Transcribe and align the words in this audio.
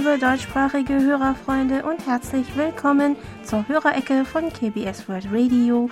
Liebe 0.00 0.18
deutschsprachige 0.18 0.94
Hörerfreunde 0.94 1.84
und 1.84 2.06
herzlich 2.06 2.56
willkommen 2.56 3.16
zur 3.42 3.68
Hörerecke 3.68 4.24
von 4.24 4.50
KBS 4.50 5.10
World 5.10 5.26
Radio 5.30 5.90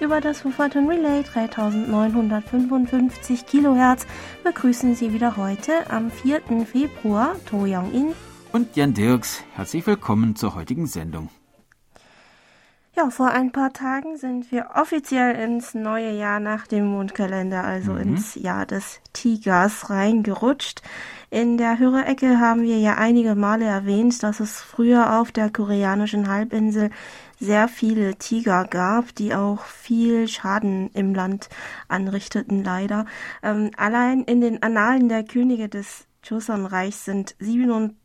über 0.00 0.22
das 0.22 0.46
Wufferton 0.46 0.88
Relay 0.88 1.22
3955 1.22 3.44
Kilohertz 3.44 4.06
begrüßen 4.44 4.94
Sie 4.94 5.12
wieder 5.12 5.36
heute 5.36 5.90
am 5.90 6.10
4. 6.10 6.40
Februar 6.64 7.36
To 7.50 7.66
Young-in 7.66 8.14
und 8.52 8.76
Jan 8.76 8.94
Dirks. 8.94 9.44
Herzlich 9.52 9.86
willkommen 9.86 10.36
zur 10.36 10.54
heutigen 10.54 10.86
Sendung. 10.86 11.28
Ja, 13.00 13.08
vor 13.08 13.30
ein 13.30 13.50
paar 13.50 13.72
Tagen 13.72 14.18
sind 14.18 14.52
wir 14.52 14.72
offiziell 14.74 15.34
ins 15.34 15.72
neue 15.72 16.10
Jahr 16.10 16.38
nach 16.38 16.66
dem 16.66 16.84
Mondkalender, 16.84 17.64
also 17.64 17.92
mhm. 17.92 18.00
ins 18.00 18.34
Jahr 18.34 18.66
des 18.66 19.00
Tigers 19.14 19.88
reingerutscht. 19.88 20.82
In 21.30 21.56
der 21.56 21.78
Hörerecke 21.78 22.38
haben 22.40 22.62
wir 22.62 22.78
ja 22.78 22.98
einige 22.98 23.34
Male 23.36 23.64
erwähnt, 23.64 24.22
dass 24.22 24.40
es 24.40 24.60
früher 24.60 25.18
auf 25.18 25.32
der 25.32 25.50
koreanischen 25.50 26.28
Halbinsel 26.28 26.90
sehr 27.38 27.68
viele 27.68 28.16
Tiger 28.16 28.66
gab, 28.66 29.14
die 29.14 29.34
auch 29.34 29.64
viel 29.64 30.28
Schaden 30.28 30.90
im 30.92 31.14
Land 31.14 31.48
anrichteten, 31.88 32.62
leider. 32.62 33.06
Ähm, 33.42 33.70
allein 33.78 34.24
in 34.24 34.42
den 34.42 34.62
Annalen 34.62 35.08
der 35.08 35.24
Könige 35.24 35.70
des 35.70 36.06
Joseon-Reichs 36.22 37.06
sind 37.06 37.34
27 37.38 37.96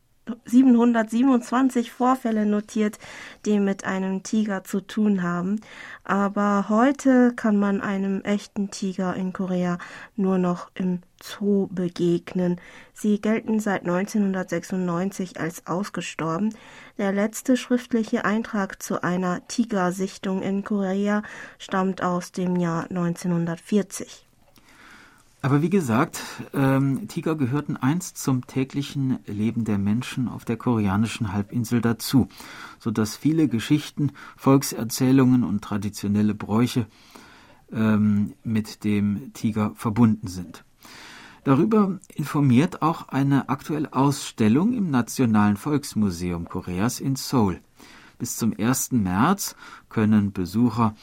727 0.44 1.92
Vorfälle 1.92 2.46
notiert, 2.46 2.98
die 3.44 3.60
mit 3.60 3.84
einem 3.84 4.22
Tiger 4.22 4.64
zu 4.64 4.80
tun 4.80 5.22
haben. 5.22 5.60
Aber 6.04 6.68
heute 6.68 7.32
kann 7.34 7.58
man 7.58 7.80
einem 7.80 8.22
echten 8.22 8.70
Tiger 8.70 9.14
in 9.14 9.32
Korea 9.32 9.78
nur 10.16 10.38
noch 10.38 10.70
im 10.74 11.00
Zoo 11.22 11.68
begegnen. 11.68 12.60
Sie 12.92 13.20
gelten 13.20 13.60
seit 13.60 13.82
1996 13.82 15.38
als 15.40 15.66
ausgestorben. 15.66 16.54
Der 16.98 17.12
letzte 17.12 17.56
schriftliche 17.56 18.24
Eintrag 18.24 18.82
zu 18.82 19.02
einer 19.02 19.46
Tigersichtung 19.48 20.42
in 20.42 20.64
Korea 20.64 21.22
stammt 21.58 22.02
aus 22.02 22.32
dem 22.32 22.56
Jahr 22.56 22.84
1940. 22.90 24.25
Aber 25.46 25.62
wie 25.62 25.70
gesagt, 25.70 26.20
ähm, 26.54 27.06
Tiger 27.06 27.36
gehörten 27.36 27.76
einst 27.76 28.18
zum 28.18 28.48
täglichen 28.48 29.20
Leben 29.26 29.64
der 29.64 29.78
Menschen 29.78 30.26
auf 30.26 30.44
der 30.44 30.56
koreanischen 30.56 31.32
Halbinsel 31.32 31.80
dazu, 31.80 32.26
so 32.80 32.90
dass 32.90 33.14
viele 33.14 33.46
Geschichten, 33.46 34.10
Volkserzählungen 34.36 35.44
und 35.44 35.62
traditionelle 35.62 36.34
Bräuche 36.34 36.88
ähm, 37.70 38.32
mit 38.42 38.82
dem 38.82 39.32
Tiger 39.34 39.70
verbunden 39.76 40.26
sind. 40.26 40.64
Darüber 41.44 42.00
informiert 42.16 42.82
auch 42.82 43.06
eine 43.06 43.48
aktuelle 43.48 43.92
Ausstellung 43.92 44.72
im 44.72 44.90
Nationalen 44.90 45.56
Volksmuseum 45.56 46.48
Koreas 46.48 46.98
in 46.98 47.14
Seoul. 47.14 47.60
Bis 48.18 48.36
zum 48.36 48.52
1. 48.58 48.90
März 48.90 49.54
können 49.90 50.32
Besucher 50.32 50.96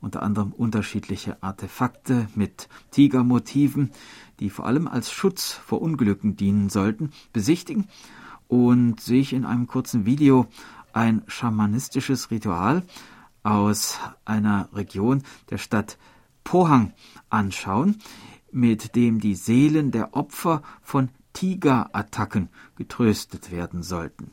unter 0.00 0.22
anderem 0.22 0.52
unterschiedliche 0.52 1.42
Artefakte 1.42 2.28
mit 2.34 2.68
Tigermotiven, 2.90 3.90
die 4.38 4.50
vor 4.50 4.66
allem 4.66 4.88
als 4.88 5.12
Schutz 5.12 5.52
vor 5.52 5.82
Unglücken 5.82 6.36
dienen 6.36 6.68
sollten, 6.68 7.12
besichtigen 7.32 7.88
und 8.48 9.00
sich 9.00 9.32
in 9.32 9.44
einem 9.44 9.66
kurzen 9.66 10.06
Video 10.06 10.46
ein 10.92 11.22
schamanistisches 11.26 12.30
Ritual 12.30 12.82
aus 13.42 13.98
einer 14.24 14.68
Region 14.72 15.22
der 15.50 15.58
Stadt 15.58 15.98
Pohang 16.44 16.92
anschauen, 17.28 17.98
mit 18.50 18.96
dem 18.96 19.20
die 19.20 19.34
Seelen 19.34 19.90
der 19.92 20.14
Opfer 20.14 20.62
von 20.82 21.10
Tigerattacken 21.32 22.48
getröstet 22.76 23.52
werden 23.52 23.82
sollten. 23.82 24.32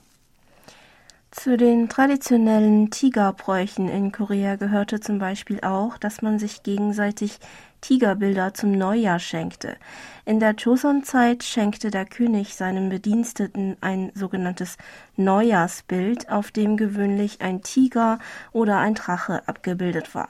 Zu 1.38 1.56
den 1.56 1.88
traditionellen 1.88 2.90
Tigerbräuchen 2.90 3.90
in 3.90 4.12
Korea 4.12 4.56
gehörte 4.56 5.00
zum 5.00 5.20
Beispiel 5.20 5.60
auch, 5.62 6.00
dass 6.00 6.24
man 6.24 6.40
sich 6.40 6.64
gegenseitig 6.64 7.38
Tigerbilder 7.80 8.56
zum 8.56 8.72
Neujahr 8.72 9.20
schenkte. 9.20 9.78
In 10.26 10.40
der 10.40 10.56
Joseon-Zeit 10.56 11.44
schenkte 11.44 11.92
der 11.92 12.06
König 12.06 12.56
seinem 12.56 12.90
Bediensteten 12.90 13.78
ein 13.82 14.12
sogenanntes 14.16 14.78
Neujahrsbild, 15.16 16.28
auf 16.32 16.50
dem 16.50 16.76
gewöhnlich 16.76 17.40
ein 17.40 17.62
Tiger 17.62 18.18
oder 18.52 18.80
ein 18.80 18.96
Drache 18.96 19.48
abgebildet 19.48 20.16
war. 20.16 20.30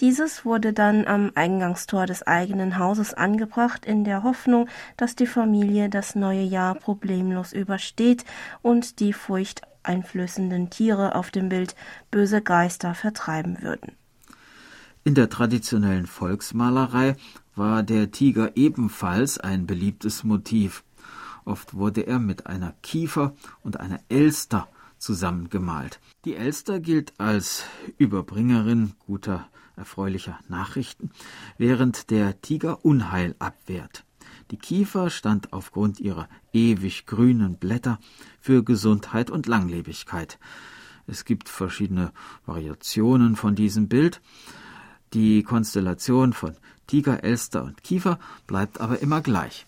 Dieses 0.00 0.46
wurde 0.46 0.72
dann 0.72 1.06
am 1.06 1.30
Eingangstor 1.34 2.06
des 2.06 2.26
eigenen 2.26 2.78
Hauses 2.78 3.12
angebracht, 3.12 3.84
in 3.84 4.04
der 4.04 4.22
Hoffnung, 4.22 4.66
dass 4.96 5.14
die 5.14 5.26
Familie 5.26 5.90
das 5.90 6.14
neue 6.14 6.42
Jahr 6.42 6.74
problemlos 6.74 7.52
übersteht 7.52 8.24
und 8.62 9.00
die 9.00 9.12
Furcht 9.12 9.67
einflößenden 9.82 10.70
Tiere 10.70 11.14
auf 11.14 11.30
dem 11.30 11.48
Bild 11.48 11.74
böse 12.10 12.42
Geister 12.42 12.94
vertreiben 12.94 13.62
würden. 13.62 13.92
In 15.04 15.14
der 15.14 15.30
traditionellen 15.30 16.06
Volksmalerei 16.06 17.16
war 17.54 17.82
der 17.82 18.10
Tiger 18.10 18.56
ebenfalls 18.56 19.38
ein 19.38 19.66
beliebtes 19.66 20.24
Motiv. 20.24 20.84
Oft 21.44 21.74
wurde 21.74 22.06
er 22.06 22.18
mit 22.18 22.46
einer 22.46 22.74
Kiefer 22.82 23.34
und 23.62 23.80
einer 23.80 24.00
Elster 24.08 24.68
zusammengemalt. 24.98 25.98
Die 26.24 26.34
Elster 26.34 26.80
gilt 26.80 27.14
als 27.18 27.64
Überbringerin 27.96 28.92
guter, 29.06 29.46
erfreulicher 29.76 30.38
Nachrichten, 30.48 31.10
während 31.56 32.10
der 32.10 32.40
Tiger 32.42 32.84
Unheil 32.84 33.34
abwehrt. 33.38 34.04
Die 34.50 34.56
Kiefer 34.56 35.10
stand 35.10 35.52
aufgrund 35.52 36.00
ihrer 36.00 36.28
ewig 36.52 37.06
grünen 37.06 37.56
Blätter 37.56 37.98
für 38.48 38.64
Gesundheit 38.64 39.30
und 39.30 39.46
Langlebigkeit. 39.46 40.38
Es 41.06 41.26
gibt 41.26 41.50
verschiedene 41.50 42.12
Variationen 42.46 43.36
von 43.36 43.54
diesem 43.54 43.88
Bild. 43.88 44.22
Die 45.12 45.42
Konstellation 45.42 46.32
von 46.32 46.56
Tiger, 46.86 47.22
Elster 47.22 47.62
und 47.62 47.84
Kiefer 47.84 48.18
bleibt 48.46 48.80
aber 48.80 49.00
immer 49.00 49.20
gleich. 49.20 49.66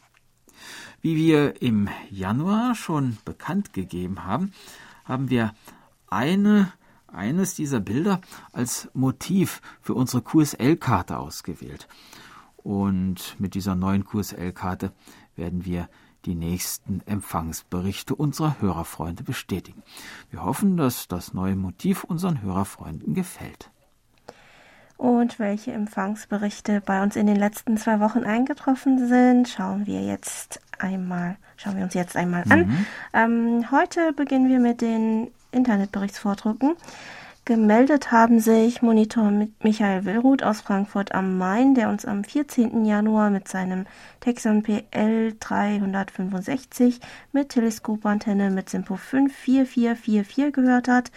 Wie 1.02 1.14
wir 1.14 1.60
im 1.60 1.90
Januar 2.08 2.74
schon 2.74 3.18
bekannt 3.26 3.74
gegeben 3.74 4.24
haben, 4.24 4.54
haben 5.04 5.28
wir 5.28 5.52
eine, 6.08 6.72
eines 7.06 7.54
dieser 7.54 7.80
Bilder 7.80 8.22
als 8.52 8.88
Motiv 8.94 9.60
für 9.82 9.92
unsere 9.92 10.22
QSL-Karte 10.22 11.18
ausgewählt. 11.18 11.86
Und 12.56 13.36
mit 13.38 13.52
dieser 13.52 13.74
neuen 13.74 14.06
QSL-Karte 14.06 14.94
werden 15.36 15.66
wir 15.66 15.90
die 16.26 16.34
nächsten 16.34 17.02
Empfangsberichte 17.06 18.14
unserer 18.14 18.60
Hörerfreunde 18.60 19.22
bestätigen. 19.22 19.82
Wir 20.30 20.44
hoffen, 20.44 20.76
dass 20.76 21.08
das 21.08 21.34
neue 21.34 21.56
Motiv 21.56 22.04
unseren 22.04 22.42
Hörerfreunden 22.42 23.14
gefällt. 23.14 23.70
Und 24.96 25.38
welche 25.38 25.72
Empfangsberichte 25.72 26.82
bei 26.82 27.02
uns 27.02 27.16
in 27.16 27.26
den 27.26 27.36
letzten 27.36 27.78
zwei 27.78 28.00
Wochen 28.00 28.24
eingetroffen 28.24 29.08
sind, 29.08 29.48
schauen 29.48 29.86
wir 29.86 30.02
jetzt 30.02 30.60
einmal, 30.78 31.36
schauen 31.56 31.76
wir 31.76 31.84
uns 31.84 31.94
jetzt 31.94 32.16
einmal 32.16 32.44
an. 32.50 32.66
Mhm. 32.66 32.86
Ähm, 33.14 33.70
heute 33.70 34.12
beginnen 34.12 34.50
wir 34.50 34.60
mit 34.60 34.82
den 34.82 35.30
Internetberichtsvordrucken. 35.52 36.76
Gemeldet 37.50 38.12
haben 38.12 38.38
sich 38.38 38.80
Monitor 38.80 39.32
Michael 39.60 40.04
Willruth 40.04 40.44
aus 40.44 40.60
Frankfurt 40.60 41.12
am 41.12 41.36
Main, 41.36 41.74
der 41.74 41.88
uns 41.88 42.04
am 42.04 42.22
14. 42.22 42.84
Januar 42.84 43.30
mit 43.30 43.48
seinem 43.48 43.86
Texan 44.20 44.62
PL 44.62 45.34
365 45.40 47.00
mit 47.32 47.48
Teleskopantenne 47.48 48.50
mit 48.50 48.70
Simpo 48.70 48.94
54444 48.94 50.52
gehört 50.52 50.86
hat. 50.86 51.10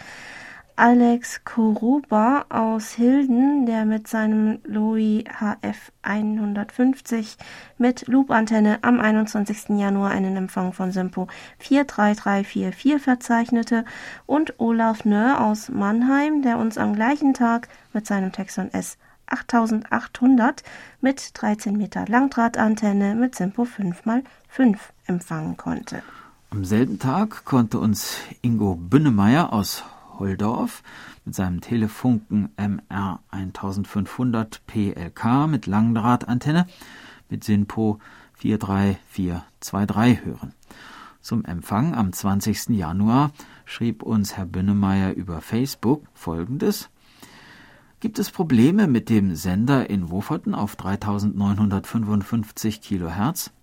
Alex 0.76 1.44
Koruba 1.44 2.46
aus 2.48 2.90
Hilden, 2.90 3.64
der 3.64 3.84
mit 3.84 4.08
seinem 4.08 4.58
Louis 4.64 5.22
HF 5.22 5.92
150 6.02 7.36
mit 7.78 8.08
Loop-Antenne 8.08 8.80
am 8.82 8.98
21. 8.98 9.78
Januar 9.78 10.10
einen 10.10 10.36
Empfang 10.36 10.72
von 10.72 10.90
Simpo 10.90 11.28
43344 11.60 13.00
verzeichnete 13.00 13.84
und 14.26 14.58
Olaf 14.58 15.04
Nöhr 15.04 15.42
aus 15.42 15.68
Mannheim, 15.68 16.42
der 16.42 16.58
uns 16.58 16.76
am 16.76 16.96
gleichen 16.96 17.34
Tag 17.34 17.68
mit 17.92 18.08
seinem 18.08 18.32
Texon 18.32 18.68
S 18.72 18.98
8800 19.26 20.64
mit 21.00 21.40
13 21.40 21.76
Meter 21.76 22.04
Langdrahtantenne 22.08 23.14
mit 23.14 23.36
Simpo 23.36 23.62
5x5 23.62 24.76
empfangen 25.06 25.56
konnte. 25.56 26.02
Am 26.50 26.64
selben 26.64 26.98
Tag 26.98 27.44
konnte 27.44 27.78
uns 27.78 28.16
Ingo 28.42 28.74
Bünnemeyer 28.74 29.52
aus 29.52 29.84
Holdorf 30.18 30.82
mit 31.24 31.34
seinem 31.34 31.60
Telefunken 31.60 32.50
MR 32.56 33.20
1500 33.30 34.62
PLK 34.66 35.46
mit 35.48 35.66
Langdrahtantenne 35.66 36.66
mit 37.28 37.44
SINPO 37.44 37.98
43423 38.34 40.24
hören. 40.24 40.52
Zum 41.20 41.44
Empfang 41.46 41.94
am 41.94 42.12
20. 42.12 42.76
Januar 42.76 43.32
schrieb 43.64 44.02
uns 44.02 44.36
Herr 44.36 44.44
Bünnemeyer 44.44 45.14
über 45.14 45.40
Facebook 45.40 46.04
folgendes. 46.12 46.90
Gibt 48.00 48.18
es 48.18 48.30
Probleme 48.30 48.86
mit 48.86 49.08
dem 49.08 49.34
Sender 49.34 49.88
in 49.88 50.10
Woferten 50.10 50.54
auf 50.54 50.76
3955 50.76 52.82
Kilohertz? 52.82 53.53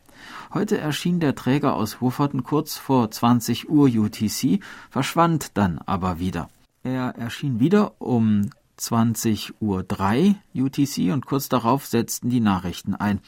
Heute 0.53 0.77
erschien 0.77 1.21
der 1.21 1.33
Träger 1.33 1.75
aus 1.75 2.01
Wufferton 2.01 2.43
kurz 2.43 2.75
vor 2.75 3.09
20 3.09 3.69
Uhr 3.69 3.87
UTC, 3.87 4.59
verschwand 4.89 5.57
dann 5.57 5.79
aber 5.85 6.19
wieder. 6.19 6.49
Er 6.83 7.15
erschien 7.15 7.61
wieder 7.61 8.01
um 8.01 8.49
20 8.75 9.61
Uhr 9.61 9.83
3 9.83 10.35
UTC 10.53 11.13
und 11.13 11.25
kurz 11.25 11.47
darauf 11.47 11.85
setzten 11.85 12.29
die 12.29 12.41
Nachrichten 12.41 12.95
ein. 12.95 13.21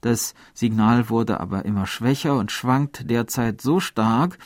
Das 0.00 0.32
Signal 0.54 1.10
wurde 1.10 1.40
aber 1.40 1.66
immer 1.66 1.84
schwächer 1.86 2.38
und 2.38 2.50
schwankt 2.50 3.10
derzeit 3.10 3.60
so 3.60 3.80
stark, 3.80 4.38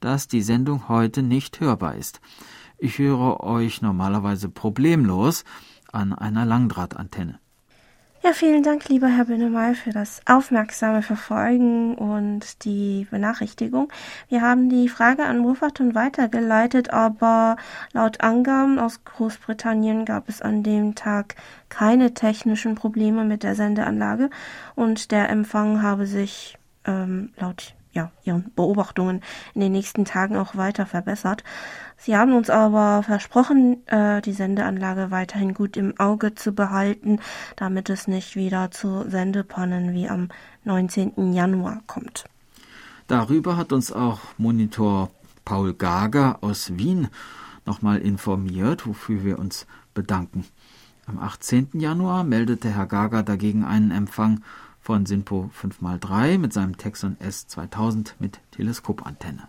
dass 0.00 0.28
die 0.28 0.42
Sendung 0.42 0.88
heute 0.88 1.22
nicht 1.22 1.60
hörbar 1.60 1.96
ist. 1.96 2.22
Ich 2.78 2.98
höre 2.98 3.40
euch 3.40 3.82
normalerweise 3.82 4.48
problemlos 4.48 5.44
an 5.92 6.14
einer 6.14 6.46
Langdrahtantenne. 6.46 7.38
Ja, 8.26 8.32
vielen 8.32 8.64
Dank, 8.64 8.88
lieber 8.88 9.06
Herr 9.06 9.26
Binnemal, 9.26 9.76
für 9.76 9.90
das 9.90 10.20
aufmerksame 10.26 11.02
Verfolgen 11.02 11.94
und 11.94 12.64
die 12.64 13.06
Benachrichtigung. 13.08 13.92
Wir 14.28 14.42
haben 14.42 14.68
die 14.68 14.88
Frage 14.88 15.22
an 15.26 15.44
Wolverton 15.44 15.94
weitergeleitet, 15.94 16.90
aber 16.90 17.56
laut 17.92 18.22
Angaben 18.22 18.80
aus 18.80 19.04
Großbritannien 19.04 20.04
gab 20.04 20.28
es 20.28 20.42
an 20.42 20.64
dem 20.64 20.96
Tag 20.96 21.36
keine 21.68 22.14
technischen 22.14 22.74
Probleme 22.74 23.22
mit 23.24 23.44
der 23.44 23.54
Sendeanlage 23.54 24.30
und 24.74 25.12
der 25.12 25.28
Empfang 25.28 25.80
habe 25.80 26.08
sich 26.08 26.58
ähm, 26.84 27.30
laut 27.38 27.75
ja, 27.96 28.12
ihren 28.22 28.52
Beobachtungen 28.54 29.22
in 29.54 29.62
den 29.62 29.72
nächsten 29.72 30.04
Tagen 30.04 30.36
auch 30.36 30.54
weiter 30.54 30.86
verbessert. 30.86 31.42
Sie 31.96 32.16
haben 32.16 32.34
uns 32.34 32.50
aber 32.50 33.02
versprochen, 33.02 33.84
äh, 33.86 34.20
die 34.20 34.32
Sendeanlage 34.32 35.10
weiterhin 35.10 35.54
gut 35.54 35.76
im 35.76 35.98
Auge 35.98 36.34
zu 36.34 36.52
behalten, 36.52 37.18
damit 37.56 37.90
es 37.90 38.06
nicht 38.06 38.36
wieder 38.36 38.70
zu 38.70 39.08
Sendepannen 39.08 39.94
wie 39.94 40.08
am 40.08 40.28
19. 40.64 41.32
Januar 41.32 41.82
kommt. 41.86 42.26
Darüber 43.08 43.56
hat 43.56 43.72
uns 43.72 43.90
auch 43.92 44.20
Monitor 44.36 45.10
Paul 45.44 45.74
Gager 45.74 46.38
aus 46.42 46.76
Wien 46.76 47.08
nochmal 47.64 47.98
informiert, 47.98 48.86
wofür 48.86 49.24
wir 49.24 49.38
uns 49.38 49.66
bedanken. 49.94 50.44
Am 51.06 51.18
18. 51.18 51.68
Januar 51.74 52.24
meldete 52.24 52.68
Herr 52.68 52.86
Gager 52.86 53.22
dagegen 53.22 53.64
einen 53.64 53.92
Empfang 53.92 54.42
von 54.86 55.04
SINPO 55.04 55.50
5x3 55.60 56.38
mit 56.38 56.52
seinem 56.52 56.76
Texon 56.76 57.16
S2000 57.20 58.12
mit 58.20 58.38
Teleskopantenne. 58.52 59.48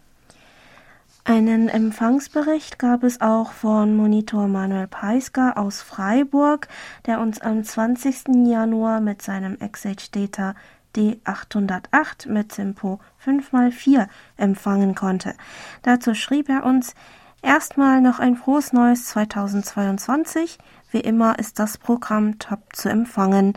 Einen 1.25 1.69
Empfangsbericht 1.69 2.79
gab 2.79 3.03
es 3.03 3.21
auch 3.21 3.51
von 3.51 3.95
Monitor 3.95 4.47
Manuel 4.47 4.87
Peisker 4.87 5.55
aus 5.59 5.83
Freiburg, 5.83 6.67
der 7.05 7.19
uns 7.19 7.39
am 7.39 7.63
20. 7.63 8.47
Januar 8.47 8.99
mit 8.99 9.21
seinem 9.21 9.59
XH 9.59 10.09
Data 10.11 10.55
D808 10.95 12.29
mit 12.29 12.51
SIMPO 12.51 12.99
5x4 13.23 14.07
empfangen 14.37 14.95
konnte. 14.95 15.35
Dazu 15.83 16.15
schrieb 16.15 16.49
er 16.49 16.65
uns 16.65 16.95
erstmal 17.43 18.01
noch 18.01 18.17
ein 18.17 18.37
frohes 18.37 18.73
neues 18.73 19.05
2022. 19.05 20.57
Wie 20.89 20.99
immer 20.99 21.37
ist 21.37 21.59
das 21.59 21.77
Programm 21.77 22.39
top 22.39 22.75
zu 22.75 22.89
empfangen. 22.89 23.53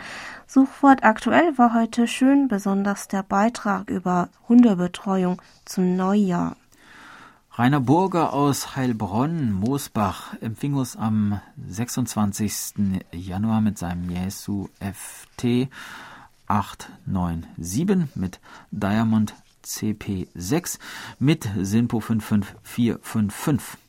Suchwort 0.47 1.05
aktuell 1.05 1.57
war 1.59 1.75
heute 1.75 2.09
schön, 2.09 2.49
besonders 2.49 3.09
der 3.09 3.23
Beitrag 3.23 3.89
über 3.89 4.29
Hundebetreuung 4.49 5.41
zum 5.65 5.97
Neujahr. 5.97 6.57
Rainer 7.53 7.81
Burger 7.81 8.33
aus 8.33 8.77
Heilbronn, 8.77 9.53
Moosbach, 9.53 10.35
empfing 10.41 10.75
uns 10.75 10.97
am 10.97 11.41
26. 11.69 13.01
Januar 13.13 13.61
mit 13.61 13.77
seinem 13.77 14.09
Jesu 14.09 14.69
FT 14.81 15.69
897 16.47 18.17
mit 18.17 18.41
Diamond 18.71 19.35
CP6 19.65 20.79
mit 21.19 21.49
Sinpo 21.61 22.01
55455. 22.01 23.80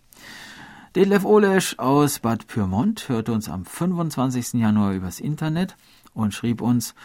Detlef 0.96 1.24
Olesch 1.24 1.80
aus 1.80 2.20
Bad 2.20 2.48
Pyrmont 2.48 3.08
hörte 3.08 3.32
uns 3.32 3.48
am 3.48 3.64
25. 3.64 4.56
Januar 4.56 4.92
übers 4.92 5.22
Internet 5.22 5.78
und 6.14 6.34
schrieb 6.34 6.60
uns, 6.62 6.96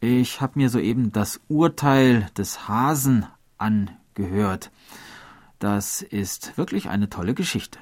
ich 0.00 0.40
habe 0.40 0.54
mir 0.58 0.70
soeben 0.70 1.12
das 1.12 1.38
Urteil 1.48 2.28
des 2.38 2.66
Hasen 2.66 3.26
angehört. 3.58 4.70
Das 5.58 6.00
ist 6.00 6.56
wirklich 6.56 6.88
eine 6.88 7.10
tolle 7.10 7.34
Geschichte. 7.34 7.78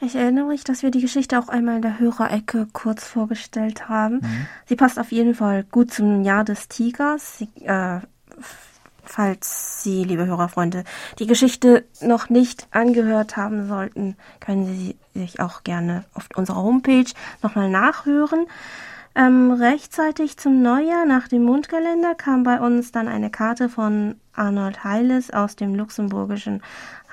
Ich 0.00 0.14
erinnere 0.14 0.46
mich, 0.46 0.62
dass 0.62 0.84
wir 0.84 0.92
die 0.92 1.00
Geschichte 1.00 1.36
auch 1.36 1.48
einmal 1.48 1.76
in 1.76 1.82
der 1.82 1.98
Hörerecke 1.98 2.68
kurz 2.72 3.04
vorgestellt 3.04 3.88
haben. 3.88 4.18
Mhm. 4.18 4.46
Sie 4.66 4.76
passt 4.76 5.00
auf 5.00 5.10
jeden 5.10 5.34
Fall 5.34 5.64
gut 5.64 5.92
zum 5.92 6.22
Jahr 6.22 6.44
des 6.44 6.68
Tigers. 6.68 7.38
Sie, 7.38 7.48
äh, 7.64 8.00
falls 9.04 9.82
Sie, 9.82 10.04
liebe 10.04 10.26
Hörerfreunde, 10.26 10.84
die 11.18 11.26
Geschichte 11.26 11.84
noch 12.00 12.28
nicht 12.28 12.66
angehört 12.70 13.36
haben 13.36 13.66
sollten, 13.68 14.16
können 14.40 14.66
Sie 14.66 14.96
sich 15.14 15.40
auch 15.40 15.62
gerne 15.62 16.04
auf 16.14 16.28
unserer 16.34 16.62
Homepage 16.62 17.10
nochmal 17.42 17.68
nachhören. 17.68 18.46
Ähm, 19.16 19.52
rechtzeitig 19.52 20.38
zum 20.38 20.60
Neujahr 20.62 21.06
nach 21.06 21.28
dem 21.28 21.44
Mondkalender 21.44 22.16
kam 22.16 22.42
bei 22.42 22.60
uns 22.60 22.90
dann 22.90 23.06
eine 23.06 23.30
Karte 23.30 23.68
von 23.68 24.16
Arnold 24.34 24.82
Heiles 24.82 25.30
aus 25.30 25.54
dem 25.54 25.76
luxemburgischen 25.76 26.62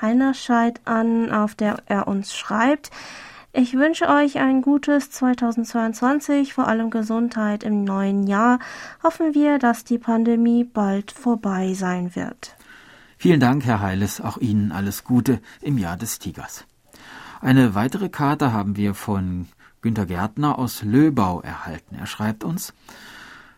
Heinerscheid 0.02 0.82
an, 0.86 1.32
auf 1.32 1.54
der 1.54 1.78
er 1.86 2.08
uns 2.08 2.36
schreibt, 2.36 2.90
ich 3.53 3.74
wünsche 3.74 4.07
euch 4.07 4.39
ein 4.39 4.62
gutes 4.62 5.12
2022, 5.12 6.53
vor 6.53 6.68
allem 6.68 6.89
Gesundheit 6.89 7.63
im 7.63 7.83
neuen 7.83 8.27
Jahr. 8.27 8.59
Hoffen 9.03 9.33
wir, 9.33 9.59
dass 9.59 9.83
die 9.83 9.98
Pandemie 9.98 10.63
bald 10.63 11.12
vorbei 11.12 11.74
sein 11.74 12.15
wird. 12.15 12.56
Vielen 13.18 13.39
Dank, 13.39 13.65
Herr 13.65 13.81
Heiles. 13.81 14.21
Auch 14.21 14.38
Ihnen 14.38 14.71
alles 14.71 15.03
Gute 15.03 15.42
im 15.62 15.77
Jahr 15.77 15.98
des 15.98 16.19
Tigers. 16.19 16.65
Eine 17.42 17.75
weitere 17.75 18.09
Karte 18.09 18.53
haben 18.53 18.77
wir 18.77 18.94
von 18.94 19.48
Günter 19.81 20.06
Gärtner 20.06 20.57
aus 20.57 20.83
Löbau 20.83 21.42
erhalten. 21.42 21.95
Er 21.95 22.06
schreibt 22.06 22.44
uns, 22.44 22.74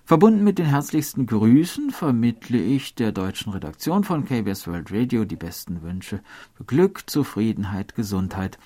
Verbunden 0.06 0.44
mit 0.44 0.58
den 0.58 0.66
herzlichsten 0.66 1.28
Grüßen 1.28 1.92
vermittle 1.92 2.58
ich 2.58 2.94
der 2.96 3.14
deutschen 3.14 3.54
Redaktion 3.54 4.04
von 4.04 4.26
KBS 4.26 4.68
World 4.68 4.92
Radio 4.92 5.24
die 5.24 5.38
besten 5.38 5.82
Wünsche 5.82 6.20
für 6.56 6.66
Glück, 6.66 7.10
Zufriedenheit, 7.10 7.96
Gesundheit. 7.96 8.58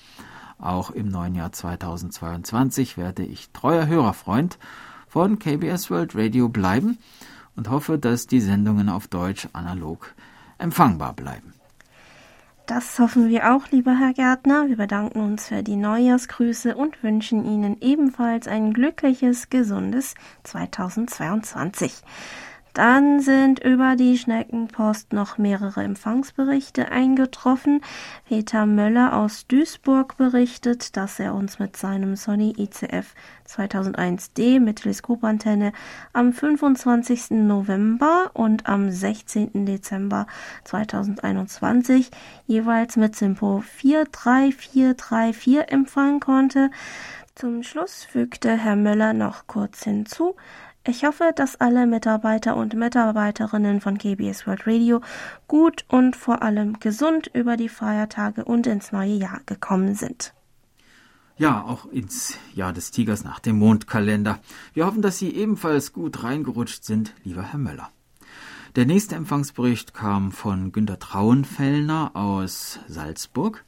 Auch 0.60 0.92
im 0.92 1.10
neuen 1.10 1.36
Jahr 1.36 1.52
2022 1.52 2.98
werde 2.98 3.24
ich 3.24 3.52
treuer 3.52 3.88
Hörerfreund 3.88 4.58
von 5.08 5.40
KBS 5.40 5.92
World 5.92 6.16
Radio 6.16 6.50
bleiben 6.50 6.98
und 7.56 7.70
hoffe, 7.70 7.98
dass 7.98 8.28
die 8.28 8.42
Sendungen 8.42 8.90
auf 8.90 9.08
Deutsch 9.08 9.48
analog 9.54 10.14
empfangbar 10.58 11.14
bleiben. 11.14 11.54
Das 12.68 13.00
hoffen 13.00 13.30
wir 13.30 13.56
auch, 13.56 13.72
lieber 13.72 13.98
Herr 13.98 14.14
Gärtner. 14.14 14.68
Wir 14.68 14.76
bedanken 14.76 15.22
uns 15.22 15.48
für 15.48 15.64
die 15.64 15.78
Neujahrsgrüße 15.78 16.76
und 16.76 17.02
wünschen 17.02 17.46
Ihnen 17.46 17.78
ebenfalls 17.80 18.46
ein 18.46 18.74
glückliches, 18.74 19.50
gesundes 19.50 20.16
2022. 20.44 21.94
Dann 22.78 23.20
sind 23.22 23.58
über 23.58 23.96
die 23.96 24.20
Schneckenpost 24.20 25.12
noch 25.12 25.40
mehrere 25.40 25.82
Empfangsberichte 25.82 26.92
eingetroffen. 26.92 27.82
Peter 28.28 28.68
Möller 28.68 29.18
aus 29.18 29.48
Duisburg 29.48 30.16
berichtet, 30.18 30.96
dass 30.96 31.20
er 31.20 31.34
uns 31.34 31.58
mit 31.58 31.76
seinem 31.76 32.16
Sony 32.16 32.54
ICF 32.56 33.16
2001D 33.48 34.60
mit 34.60 34.84
Teleskopantenne 34.84 35.72
am 36.14 36.34
25. 36.34 37.32
November 37.32 38.30
und 38.36 38.68
am 38.68 38.92
16. 38.92 39.66
Dezember 39.66 40.28
2021 40.66 42.12
jeweils 42.46 42.96
mit 42.96 43.16
Simpo 43.16 43.64
43434 43.66 45.72
empfangen 45.72 46.20
konnte. 46.20 46.70
Zum 47.34 47.62
Schluss 47.62 48.04
fügte 48.04 48.58
Herr 48.58 48.76
Möller 48.76 49.14
noch 49.14 49.46
kurz 49.46 49.84
hinzu, 49.84 50.36
ich 50.88 51.04
hoffe, 51.04 51.32
dass 51.36 51.56
alle 51.60 51.86
Mitarbeiter 51.86 52.56
und 52.56 52.74
Mitarbeiterinnen 52.74 53.82
von 53.82 53.98
KBS 53.98 54.48
World 54.48 54.66
Radio 54.66 55.02
gut 55.48 55.86
und 55.88 56.16
vor 56.16 56.42
allem 56.42 56.80
gesund 56.80 57.30
über 57.34 57.58
die 57.58 57.70
Feiertage 57.70 58.46
und 58.46 58.68
ins 58.68 58.92
neue 58.92 59.14
Jahr 59.14 59.42
gekommen 59.46 59.96
sind. 59.96 60.34
Ja, 61.38 61.64
auch 61.64 61.86
ins 61.86 62.38
Jahr 62.56 62.74
des 62.74 62.92
Tigers 62.92 63.24
nach 63.24 63.40
dem 63.40 63.60
Mondkalender. 63.60 64.40
Wir 64.74 64.88
hoffen, 64.88 65.02
dass 65.02 65.20
Sie 65.20 65.36
ebenfalls 65.36 65.94
gut 65.94 66.24
reingerutscht 66.24 66.84
sind, 66.84 67.14
lieber 67.24 67.44
Herr 67.44 67.60
Möller. 67.60 67.92
Der 68.76 68.86
nächste 68.86 69.16
Empfangsbericht 69.16 69.94
kam 69.94 70.32
von 70.32 70.72
Günter 70.72 71.00
Trauenfellner 71.00 72.12
aus 72.16 72.80
Salzburg, 72.88 73.66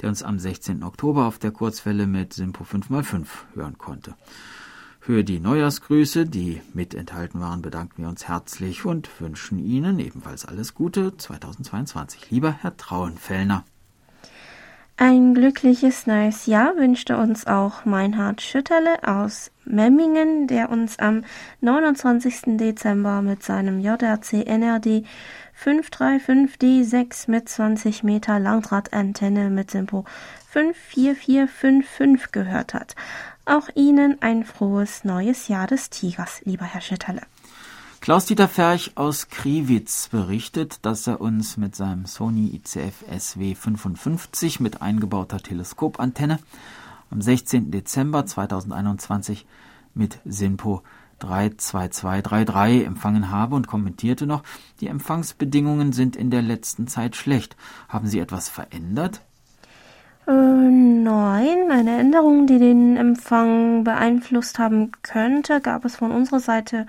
der 0.00 0.08
uns 0.08 0.22
am 0.22 0.38
16. 0.38 0.82
Oktober 0.82 1.26
auf 1.26 1.38
der 1.38 1.50
Kurzwelle 1.50 2.06
mit 2.06 2.32
Simpo 2.32 2.64
5x5 2.64 3.26
hören 3.54 3.78
konnte. 3.78 4.16
Für 5.10 5.24
die 5.24 5.40
Neujahrsgrüße, 5.40 6.24
die 6.24 6.60
mit 6.72 6.94
enthalten 6.94 7.40
waren, 7.40 7.62
bedanken 7.62 8.02
wir 8.02 8.08
uns 8.08 8.28
herzlich 8.28 8.84
und 8.84 9.10
wünschen 9.20 9.58
Ihnen 9.58 9.98
ebenfalls 9.98 10.44
alles 10.44 10.72
Gute 10.72 11.16
2022. 11.16 12.30
Lieber 12.30 12.52
Herr 12.52 12.76
Trauenfellner. 12.76 13.64
Ein 14.96 15.34
glückliches 15.34 16.06
neues 16.06 16.46
Jahr 16.46 16.76
wünschte 16.76 17.16
uns 17.16 17.48
auch 17.48 17.84
Meinhard 17.84 18.40
Schütterle 18.40 19.02
aus 19.02 19.50
Memmingen, 19.64 20.46
der 20.46 20.70
uns 20.70 21.00
am 21.00 21.24
29. 21.60 22.56
Dezember 22.58 23.20
mit 23.20 23.42
seinem 23.42 23.80
JRC 23.80 24.46
NRD 24.46 25.04
535D6 25.60 27.28
mit 27.28 27.48
20 27.48 28.04
Meter 28.04 28.38
Langdrahtantenne 28.38 29.50
mit 29.50 29.68
Tempo 29.68 30.04
54455 30.50 32.30
gehört 32.30 32.74
hat. 32.74 32.94
Auch 33.44 33.68
Ihnen 33.74 34.20
ein 34.20 34.44
frohes 34.44 35.04
neues 35.04 35.48
Jahr 35.48 35.66
des 35.66 35.90
Tigers, 35.90 36.42
lieber 36.44 36.64
Herr 36.64 36.80
Schütterle. 36.80 37.22
Klaus-Dieter 38.00 38.48
Ferch 38.48 38.92
aus 38.94 39.28
Kriwitz 39.28 40.08
berichtet, 40.08 40.78
dass 40.86 41.06
er 41.06 41.20
uns 41.20 41.58
mit 41.58 41.76
seinem 41.76 42.06
Sony 42.06 42.54
ICF 42.54 43.04
SW55 43.10 44.62
mit 44.62 44.80
eingebauter 44.80 45.38
Teleskopantenne 45.38 46.38
am 47.10 47.20
16. 47.20 47.70
Dezember 47.70 48.24
2021 48.24 49.46
mit 49.94 50.18
SINPO 50.24 50.82
32233 51.18 52.86
empfangen 52.86 53.30
habe 53.30 53.54
und 53.54 53.66
kommentierte 53.66 54.26
noch, 54.26 54.42
die 54.80 54.86
Empfangsbedingungen 54.86 55.92
sind 55.92 56.16
in 56.16 56.30
der 56.30 56.42
letzten 56.42 56.88
Zeit 56.88 57.16
schlecht. 57.16 57.56
Haben 57.88 58.08
Sie 58.08 58.18
etwas 58.18 58.48
verändert? 58.48 59.20
Äh, 60.30 60.32
nein, 60.32 61.72
eine 61.72 61.98
Änderung, 61.98 62.46
die 62.46 62.58
den 62.60 62.96
Empfang 62.96 63.82
beeinflusst 63.82 64.60
haben 64.60 64.92
könnte, 65.02 65.60
gab 65.60 65.84
es 65.84 65.96
von 65.96 66.12
unserer 66.12 66.38
Seite 66.38 66.86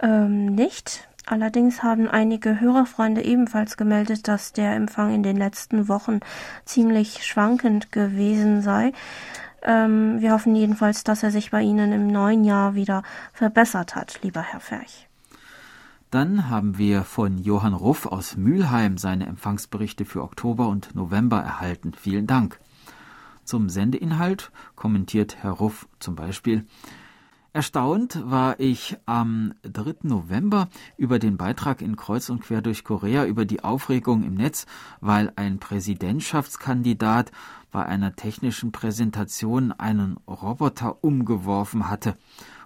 ähm, 0.00 0.46
nicht. 0.46 1.06
Allerdings 1.26 1.84
haben 1.84 2.08
einige 2.08 2.60
Hörerfreunde 2.60 3.22
ebenfalls 3.22 3.76
gemeldet, 3.76 4.26
dass 4.26 4.52
der 4.52 4.74
Empfang 4.74 5.14
in 5.14 5.22
den 5.22 5.36
letzten 5.36 5.86
Wochen 5.88 6.18
ziemlich 6.64 7.24
schwankend 7.24 7.92
gewesen 7.92 8.62
sei. 8.62 8.92
Ähm, 9.62 10.20
wir 10.20 10.32
hoffen 10.32 10.56
jedenfalls, 10.56 11.04
dass 11.04 11.22
er 11.22 11.30
sich 11.30 11.52
bei 11.52 11.62
Ihnen 11.62 11.92
im 11.92 12.08
neuen 12.08 12.42
Jahr 12.42 12.74
wieder 12.74 13.04
verbessert 13.32 13.94
hat, 13.94 14.18
lieber 14.22 14.42
Herr 14.42 14.60
Ferch. 14.60 15.06
Dann 16.10 16.48
haben 16.48 16.78
wir 16.78 17.02
von 17.02 17.38
Johann 17.38 17.74
Ruff 17.74 18.06
aus 18.06 18.36
Mülheim 18.36 18.96
seine 18.96 19.26
Empfangsberichte 19.26 20.04
für 20.04 20.22
Oktober 20.22 20.68
und 20.68 20.94
November 20.94 21.40
erhalten. 21.40 21.92
Vielen 21.94 22.26
Dank. 22.26 22.60
Zum 23.44 23.68
Sendeinhalt 23.68 24.50
kommentiert 24.74 25.36
Herr 25.42 25.52
Ruff 25.52 25.88
zum 25.98 26.14
Beispiel 26.14 26.66
Erstaunt 27.56 28.20
war 28.22 28.60
ich 28.60 28.98
am 29.06 29.54
3. 29.62 29.94
November 30.02 30.68
über 30.98 31.18
den 31.18 31.38
Beitrag 31.38 31.80
in 31.80 31.96
Kreuz 31.96 32.28
und 32.28 32.40
Quer 32.40 32.60
durch 32.60 32.84
Korea 32.84 33.24
über 33.24 33.46
die 33.46 33.64
Aufregung 33.64 34.24
im 34.24 34.34
Netz, 34.34 34.66
weil 35.00 35.32
ein 35.36 35.58
Präsidentschaftskandidat 35.58 37.32
bei 37.72 37.86
einer 37.86 38.14
technischen 38.14 38.72
Präsentation 38.72 39.72
einen 39.72 40.18
Roboter 40.28 41.02
umgeworfen 41.02 41.88
hatte 41.88 42.18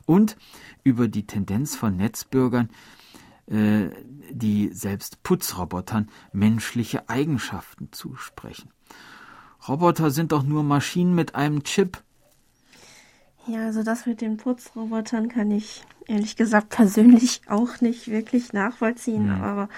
und 0.07 0.37
über 0.83 1.07
die 1.07 1.25
Tendenz 1.25 1.77
von 1.77 1.97
Netzbürgern, 1.97 2.69
äh, 3.51 3.91
die 4.31 4.71
selbst 4.73 5.23
Putzrobotern 5.23 6.09
menschliche 6.33 7.09
Eigenschaften 7.09 7.89
zusprechen. 7.93 8.71
Roboter 9.69 10.11
sind 10.11 10.33
doch 10.33 10.43
nur 10.43 10.63
Maschinen 10.63 11.15
mit 11.15 11.35
einem 11.35 11.65
Chip, 11.65 12.03
ja, 13.47 13.67
also 13.67 13.83
das 13.83 14.07
mit 14.07 14.21
den 14.21 14.37
Putzrobotern 14.37 15.29
kann 15.29 15.51
ich 15.51 15.83
ehrlich 16.07 16.37
gesagt 16.37 16.69
persönlich 16.69 17.41
auch 17.49 17.81
nicht 17.81 18.09
wirklich 18.09 18.53
nachvollziehen. 18.53 19.27
Mhm. 19.27 19.43
Aber 19.43 19.69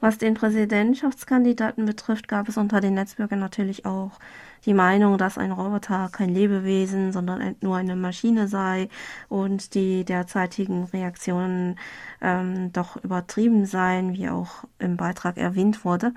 was 0.00 0.18
den 0.18 0.34
Präsidentschaftskandidaten 0.34 1.86
betrifft, 1.86 2.28
gab 2.28 2.48
es 2.48 2.56
unter 2.56 2.80
den 2.80 2.94
Netzbürgern 2.94 3.38
natürlich 3.38 3.86
auch 3.86 4.18
die 4.66 4.74
Meinung, 4.74 5.18
dass 5.18 5.38
ein 5.38 5.52
Roboter 5.52 6.08
kein 6.10 6.30
Lebewesen, 6.30 7.12
sondern 7.12 7.56
nur 7.60 7.76
eine 7.76 7.96
Maschine 7.96 8.48
sei 8.48 8.88
und 9.28 9.74
die 9.74 10.04
derzeitigen 10.04 10.84
Reaktionen 10.84 11.78
ähm, 12.20 12.72
doch 12.72 12.96
übertrieben 12.96 13.66
seien, 13.66 14.14
wie 14.14 14.28
auch 14.28 14.64
im 14.78 14.96
Beitrag 14.96 15.36
erwähnt 15.36 15.84
wurde. 15.84 16.12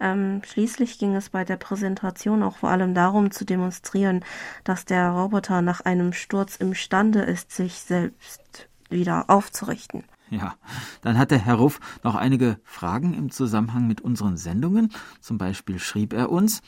Ähm, 0.00 0.42
schließlich 0.44 0.98
ging 0.98 1.14
es 1.14 1.30
bei 1.30 1.44
der 1.44 1.56
Präsentation 1.56 2.42
auch 2.42 2.58
vor 2.58 2.70
allem 2.70 2.94
darum 2.94 3.30
zu 3.30 3.44
demonstrieren, 3.44 4.24
dass 4.64 4.84
der 4.84 5.10
Roboter 5.10 5.62
nach 5.62 5.80
einem 5.82 6.12
Sturz 6.12 6.56
imstande 6.56 7.20
ist, 7.20 7.52
sich 7.52 7.74
selbst 7.74 8.68
wieder 8.88 9.24
aufzurichten. 9.28 10.04
Ja, 10.40 10.54
dann 11.02 11.18
hatte 11.18 11.36
Herr 11.38 11.56
Ruff 11.56 11.80
noch 12.04 12.14
einige 12.14 12.60
Fragen 12.62 13.14
im 13.14 13.30
Zusammenhang 13.30 13.88
mit 13.88 14.00
unseren 14.00 14.36
Sendungen. 14.36 14.92
Zum 15.20 15.38
Beispiel 15.38 15.80
schrieb 15.80 16.12
er 16.12 16.30
uns, 16.30 16.62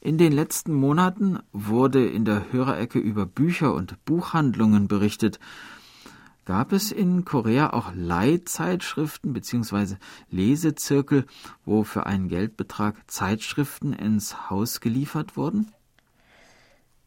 in 0.00 0.18
den 0.18 0.32
letzten 0.32 0.74
Monaten 0.74 1.38
wurde 1.52 2.06
in 2.06 2.24
der 2.24 2.52
Hörerecke 2.52 2.98
über 2.98 3.24
Bücher 3.26 3.74
und 3.74 4.04
Buchhandlungen 4.04 4.88
berichtet. 4.88 5.38
Gab 6.44 6.72
es 6.72 6.92
in 6.92 7.24
Korea 7.24 7.72
auch 7.72 7.92
Leihzeitschriften 7.94 9.32
bzw. 9.32 9.96
Lesezirkel, 10.30 11.26
wo 11.64 11.82
für 11.82 12.06
einen 12.06 12.28
Geldbetrag 12.28 13.10
Zeitschriften 13.10 13.92
ins 13.92 14.48
Haus 14.50 14.80
geliefert 14.80 15.36
wurden? 15.36 15.72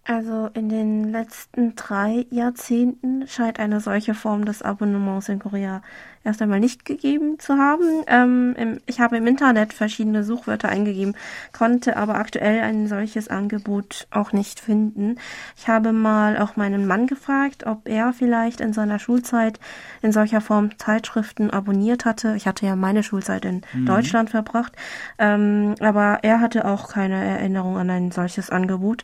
Also 0.09 0.49
in 0.55 0.69
den 0.69 1.11
letzten 1.11 1.75
drei 1.75 2.25
Jahrzehnten 2.31 3.27
scheint 3.27 3.59
eine 3.59 3.79
solche 3.79 4.15
Form 4.15 4.43
des 4.43 4.63
Abonnements 4.63 5.29
in 5.29 5.37
Korea 5.37 5.83
erst 6.23 6.41
einmal 6.41 6.59
nicht 6.59 6.83
gegeben 6.83 7.37
zu 7.37 7.59
haben. 7.59 8.03
Ähm, 8.07 8.55
im, 8.57 8.79
ich 8.87 8.99
habe 9.01 9.17
im 9.17 9.27
Internet 9.27 9.71
verschiedene 9.71 10.23
Suchwörter 10.23 10.67
eingegeben, 10.67 11.13
konnte 11.55 11.95
aber 11.95 12.15
aktuell 12.15 12.61
ein 12.61 12.87
solches 12.87 13.27
Angebot 13.27 14.07
auch 14.09 14.33
nicht 14.33 14.59
finden. 14.59 15.17
Ich 15.55 15.67
habe 15.67 15.93
mal 15.93 16.39
auch 16.39 16.55
meinen 16.55 16.87
Mann 16.87 17.05
gefragt, 17.05 17.67
ob 17.67 17.87
er 17.87 18.11
vielleicht 18.11 18.61
in 18.61 18.73
seiner 18.73 18.97
Schulzeit 18.97 19.59
in 20.01 20.11
solcher 20.11 20.41
Form 20.41 20.75
Zeitschriften 20.79 21.51
abonniert 21.51 22.05
hatte. 22.05 22.33
Ich 22.35 22.47
hatte 22.47 22.65
ja 22.65 22.75
meine 22.75 23.03
Schulzeit 23.03 23.45
in 23.45 23.61
mhm. 23.73 23.85
Deutschland 23.85 24.31
verbracht, 24.31 24.75
ähm, 25.19 25.75
aber 25.79 26.19
er 26.23 26.41
hatte 26.41 26.65
auch 26.65 26.89
keine 26.89 27.23
Erinnerung 27.23 27.77
an 27.77 27.91
ein 27.91 28.09
solches 28.09 28.49
Angebot. 28.49 29.03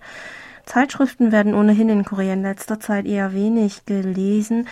Zeitschriften 0.65 1.31
werden 1.31 1.53
ohnehin 1.53 1.89
in 1.89 2.05
Korea 2.05 2.33
in 2.33 2.41
letzter 2.41 2.79
Zeit 2.79 3.05
eher 3.05 3.33
wenig 3.33 3.85
gelesen. 3.85 4.67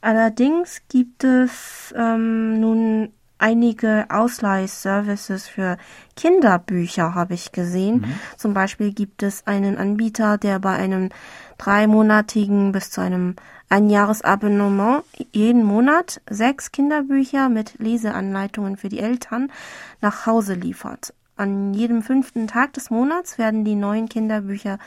Allerdings 0.00 0.82
gibt 0.88 1.24
es 1.24 1.92
ähm, 1.96 2.60
nun 2.60 3.10
einige 3.38 4.06
Ausleihservices 4.10 5.48
für 5.48 5.78
Kinderbücher, 6.16 7.14
habe 7.14 7.34
ich 7.34 7.52
gesehen. 7.52 8.00
Mhm. 8.00 8.14
Zum 8.36 8.54
Beispiel 8.54 8.92
gibt 8.92 9.22
es 9.22 9.46
einen 9.46 9.78
Anbieter, 9.78 10.38
der 10.38 10.58
bei 10.58 10.74
einem 10.74 11.10
dreimonatigen 11.56 12.72
bis 12.72 12.90
zu 12.90 13.00
einem 13.00 13.36
Einjahresabonnement 13.68 15.04
jeden 15.32 15.62
Monat 15.62 16.20
sechs 16.28 16.72
Kinderbücher 16.72 17.48
mit 17.48 17.78
Leseanleitungen 17.78 18.76
für 18.76 18.88
die 18.88 19.00
Eltern 19.00 19.52
nach 20.00 20.26
Hause 20.26 20.54
liefert. 20.54 21.12
An 21.36 21.74
jedem 21.74 22.02
fünften 22.02 22.48
Tag 22.48 22.72
des 22.72 22.90
Monats 22.90 23.38
werden 23.38 23.64
die 23.64 23.76
neuen 23.76 24.08
Kinderbücher 24.08 24.78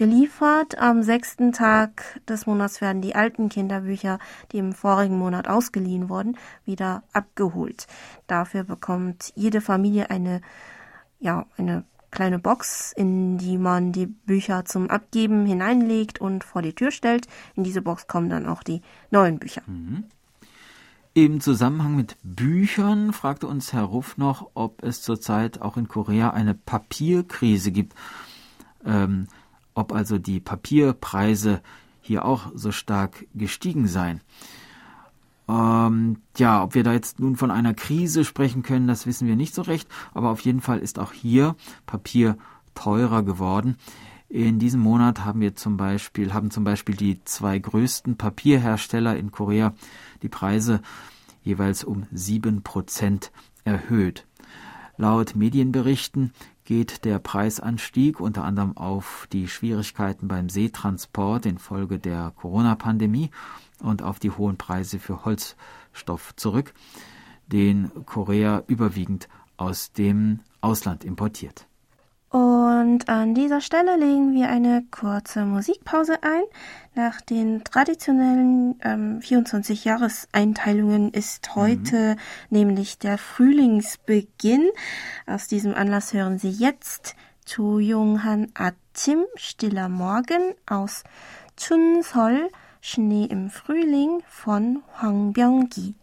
geliefert. 0.00 0.78
Am 0.78 1.02
sechsten 1.02 1.52
Tag 1.52 2.22
des 2.26 2.46
Monats 2.46 2.80
werden 2.80 3.02
die 3.02 3.14
alten 3.14 3.50
Kinderbücher, 3.50 4.18
die 4.50 4.56
im 4.56 4.72
vorigen 4.72 5.18
Monat 5.18 5.46
ausgeliehen 5.46 6.08
wurden, 6.08 6.38
wieder 6.64 7.02
abgeholt. 7.12 7.86
Dafür 8.26 8.64
bekommt 8.64 9.30
jede 9.36 9.60
Familie 9.60 10.08
eine, 10.08 10.40
ja, 11.18 11.44
eine 11.58 11.84
kleine 12.10 12.38
Box, 12.38 12.94
in 12.96 13.36
die 13.36 13.58
man 13.58 13.92
die 13.92 14.06
Bücher 14.06 14.64
zum 14.64 14.88
Abgeben 14.88 15.44
hineinlegt 15.44 16.18
und 16.18 16.44
vor 16.44 16.62
die 16.62 16.74
Tür 16.74 16.92
stellt. 16.92 17.28
In 17.54 17.62
diese 17.62 17.82
Box 17.82 18.06
kommen 18.06 18.30
dann 18.30 18.46
auch 18.46 18.62
die 18.62 18.80
neuen 19.10 19.38
Bücher. 19.38 19.60
Mhm. 19.66 20.04
Im 21.12 21.42
Zusammenhang 21.42 21.94
mit 21.94 22.16
Büchern 22.22 23.12
fragte 23.12 23.46
uns 23.46 23.74
Herr 23.74 23.82
Ruff 23.82 24.16
noch, 24.16 24.52
ob 24.54 24.82
es 24.82 25.02
zurzeit 25.02 25.60
auch 25.60 25.76
in 25.76 25.88
Korea 25.88 26.30
eine 26.30 26.54
Papierkrise 26.54 27.70
gibt. 27.70 27.94
Ähm, 28.86 29.26
ob 29.74 29.92
also 29.92 30.18
die 30.18 30.40
Papierpreise 30.40 31.62
hier 32.00 32.24
auch 32.24 32.50
so 32.54 32.72
stark 32.72 33.26
gestiegen 33.34 33.86
seien. 33.86 34.20
Ähm, 35.48 36.18
ja, 36.36 36.62
ob 36.62 36.74
wir 36.74 36.84
da 36.84 36.92
jetzt 36.92 37.18
nun 37.18 37.36
von 37.36 37.50
einer 37.50 37.74
Krise 37.74 38.24
sprechen 38.24 38.62
können, 38.62 38.86
das 38.86 39.06
wissen 39.06 39.26
wir 39.26 39.36
nicht 39.36 39.54
so 39.54 39.62
recht, 39.62 39.88
aber 40.14 40.30
auf 40.30 40.40
jeden 40.40 40.60
Fall 40.60 40.78
ist 40.78 40.98
auch 40.98 41.12
hier 41.12 41.56
Papier 41.86 42.36
teurer 42.74 43.22
geworden. 43.22 43.76
In 44.28 44.60
diesem 44.60 44.80
Monat 44.80 45.24
haben 45.24 45.40
wir 45.40 45.56
zum 45.56 45.76
Beispiel, 45.76 46.32
haben 46.32 46.52
zum 46.52 46.62
Beispiel 46.62 46.94
die 46.94 47.24
zwei 47.24 47.58
größten 47.58 48.16
Papierhersteller 48.16 49.16
in 49.16 49.32
Korea 49.32 49.74
die 50.22 50.28
Preise 50.28 50.82
jeweils 51.42 51.82
um 51.82 52.06
sieben 52.12 52.62
Prozent 52.62 53.32
erhöht. 53.64 54.26
Laut 54.96 55.34
Medienberichten 55.34 56.32
geht 56.70 57.04
der 57.04 57.18
Preisanstieg 57.18 58.20
unter 58.20 58.44
anderem 58.44 58.76
auf 58.76 59.26
die 59.32 59.48
Schwierigkeiten 59.48 60.28
beim 60.28 60.48
Seetransport 60.48 61.44
infolge 61.44 61.98
der 61.98 62.32
Corona-Pandemie 62.36 63.32
und 63.80 64.02
auf 64.02 64.20
die 64.20 64.30
hohen 64.30 64.56
Preise 64.56 65.00
für 65.00 65.24
Holzstoff 65.24 66.32
zurück, 66.36 66.72
den 67.48 67.90
Korea 68.06 68.62
überwiegend 68.68 69.28
aus 69.56 69.90
dem 69.90 70.42
Ausland 70.60 71.02
importiert. 71.02 71.66
Und 72.30 73.08
an 73.08 73.34
dieser 73.34 73.60
Stelle 73.60 73.96
legen 73.96 74.32
wir 74.34 74.48
eine 74.48 74.84
kurze 74.92 75.44
Musikpause 75.44 76.22
ein. 76.22 76.44
Nach 76.94 77.20
den 77.20 77.64
traditionellen 77.64 78.78
ähm, 78.84 79.18
24-Jahres-Einteilungen 79.18 81.12
ist 81.12 81.48
mhm. 81.48 81.54
heute 81.60 81.96
mhm. 81.96 82.16
nämlich 82.50 83.00
der 83.00 83.18
Frühlingsbeginn. 83.18 84.70
Aus 85.26 85.48
diesem 85.48 85.74
Anlass 85.74 86.12
hören 86.12 86.38
Sie 86.38 86.50
jetzt 86.50 87.16
zu 87.44 87.80
Junghan 87.80 88.52
Atim, 88.54 89.24
Stiller 89.34 89.88
Morgen 89.88 90.54
aus 90.66 91.02
Chun 91.56 92.04
Sol, 92.04 92.48
Schnee 92.80 93.24
im 93.24 93.50
Frühling 93.50 94.22
von 94.28 94.84
Hwang 95.00 95.32
Byung-gi. 95.32 95.96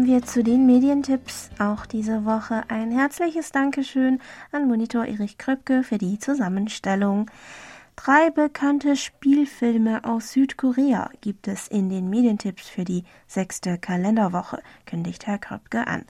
Kommen 0.00 0.12
wir 0.12 0.22
zu 0.22 0.42
den 0.42 0.64
Medientipps. 0.64 1.50
Auch 1.58 1.84
diese 1.84 2.24
Woche 2.24 2.62
ein 2.68 2.90
herzliches 2.90 3.52
Dankeschön 3.52 4.18
an 4.50 4.66
Monitor 4.66 5.04
Erich 5.04 5.36
Kröpke 5.36 5.82
für 5.82 5.98
die 5.98 6.18
Zusammenstellung. 6.18 7.30
Drei 7.96 8.30
bekannte 8.30 8.96
Spielfilme 8.96 10.04
aus 10.04 10.32
Südkorea 10.32 11.10
gibt 11.20 11.48
es 11.48 11.68
in 11.68 11.90
den 11.90 12.08
Medientipps 12.08 12.68
für 12.68 12.84
die 12.84 13.04
sechste 13.26 13.76
Kalenderwoche, 13.76 14.62
kündigt 14.86 15.26
Herr 15.26 15.38
Kröpke 15.38 15.86
an. 15.86 16.04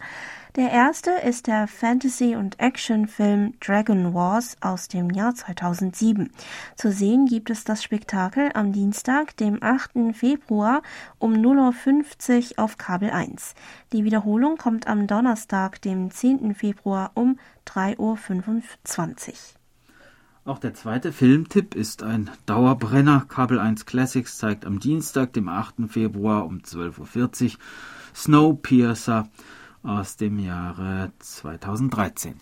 Der 0.57 0.71
erste 0.71 1.11
ist 1.11 1.47
der 1.47 1.67
Fantasy- 1.67 2.37
und 2.37 2.61
Actionfilm 2.61 3.55
Dragon 3.61 4.15
Wars 4.15 4.57
aus 4.61 4.89
dem 4.89 5.11
Jahr 5.11 5.35
2007. 5.35 6.31
Zu 6.77 6.93
sehen 6.93 7.27
gibt 7.27 7.51
es 7.51 7.65
das 7.65 7.83
Spektakel 7.83 8.51
am 8.55 8.73
Dienstag, 8.73 9.37
dem 9.37 9.63
8. 9.63 10.15
Februar 10.15 10.83
um 11.19 11.35
0.50 11.35 12.53
Uhr 12.59 12.65
auf 12.65 12.79
Kabel 12.79 13.11
1. 13.11 13.55
Die 13.93 14.05
Wiederholung 14.05 14.57
kommt 14.57 14.87
am 14.87 15.07
Donnerstag, 15.07 15.83
dem 15.83 16.11
10. 16.11 16.55
Februar 16.55 17.13
um 17.15 17.39
3.25 17.67 17.99
Uhr. 17.99 19.60
Auch 20.51 20.59
der 20.59 20.75
zweite 20.75 21.13
Filmtipp 21.13 21.77
ist 21.77 22.03
ein 22.03 22.29
Dauerbrenner. 22.45 23.25
Kabel 23.29 23.61
1 23.61 23.87
Classics 23.87 24.37
zeigt 24.37 24.67
am 24.67 24.81
Dienstag, 24.81 25.33
dem 25.33 25.49
8. 25.49 25.89
Februar 25.89 26.45
um 26.45 26.59
12.40 26.59 27.45
Uhr 27.45 27.59
Snowpiercer 28.17 29.29
aus 29.85 30.17
dem 30.17 30.41
Jahre 30.41 31.13
2013. 31.21 32.35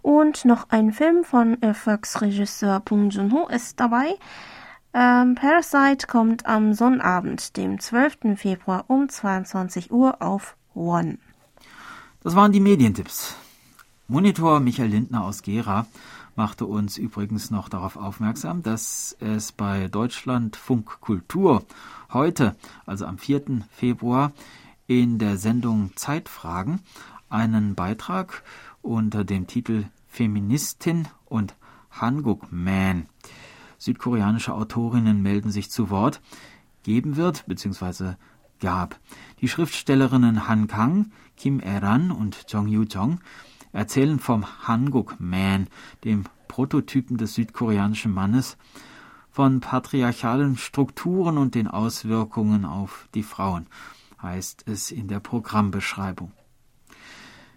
Und 0.00 0.46
noch 0.46 0.70
ein 0.70 0.90
Film 0.90 1.24
von 1.24 1.60
Erfolgsregisseur 1.60 2.80
Bong 2.80 3.10
Joon-ho 3.10 3.48
ist 3.48 3.78
dabei. 3.78 4.14
Ähm, 4.94 5.34
Parasite 5.34 6.06
kommt 6.06 6.46
am 6.46 6.72
Sonnabend, 6.72 7.58
dem 7.58 7.78
12. 7.78 8.34
Februar 8.36 8.86
um 8.88 9.10
22 9.10 9.92
Uhr 9.92 10.22
auf 10.22 10.56
One. 10.74 11.18
Das 12.22 12.34
waren 12.34 12.52
die 12.52 12.60
Medientipps. 12.60 13.36
Monitor 14.10 14.60
Michael 14.60 14.88
Lindner 14.88 15.22
aus 15.22 15.42
Gera 15.42 15.86
machte 16.38 16.66
uns 16.66 16.98
übrigens 16.98 17.50
noch 17.50 17.68
darauf 17.68 17.96
aufmerksam, 17.96 18.62
dass 18.62 19.16
es 19.18 19.50
bei 19.50 19.88
Deutschlandfunk 19.88 21.00
Kultur 21.00 21.64
heute, 22.12 22.54
also 22.86 23.06
am 23.06 23.18
4. 23.18 23.66
Februar, 23.72 24.30
in 24.86 25.18
der 25.18 25.36
Sendung 25.36 25.90
Zeitfragen 25.96 26.78
einen 27.28 27.74
Beitrag 27.74 28.44
unter 28.82 29.24
dem 29.24 29.48
Titel 29.48 29.86
Feministin 30.06 31.08
und 31.24 31.56
Hanguk 31.90 32.52
Man. 32.52 33.06
Südkoreanische 33.76 34.54
Autorinnen 34.54 35.20
melden 35.20 35.50
sich 35.50 35.72
zu 35.72 35.90
Wort, 35.90 36.20
geben 36.84 37.16
wird 37.16 37.46
bzw. 37.48 38.12
gab. 38.60 39.00
Die 39.40 39.48
Schriftstellerinnen 39.48 40.46
Han 40.46 40.68
Kang, 40.68 41.10
Kim 41.36 41.58
Eran 41.58 42.12
und 42.12 42.44
Jong 42.48 42.68
Yu 42.68 42.84
Jong 42.84 43.18
erzählen 43.78 44.18
vom 44.18 44.44
Hanguk 44.66 45.16
Man, 45.18 45.68
dem 46.04 46.24
Prototypen 46.48 47.16
des 47.16 47.34
südkoreanischen 47.34 48.12
Mannes, 48.12 48.56
von 49.30 49.60
patriarchalen 49.60 50.56
Strukturen 50.56 51.38
und 51.38 51.54
den 51.54 51.68
Auswirkungen 51.68 52.64
auf 52.64 53.08
die 53.14 53.22
Frauen 53.22 53.66
heißt 54.20 54.64
es 54.66 54.90
in 54.90 55.06
der 55.06 55.20
Programmbeschreibung. 55.20 56.32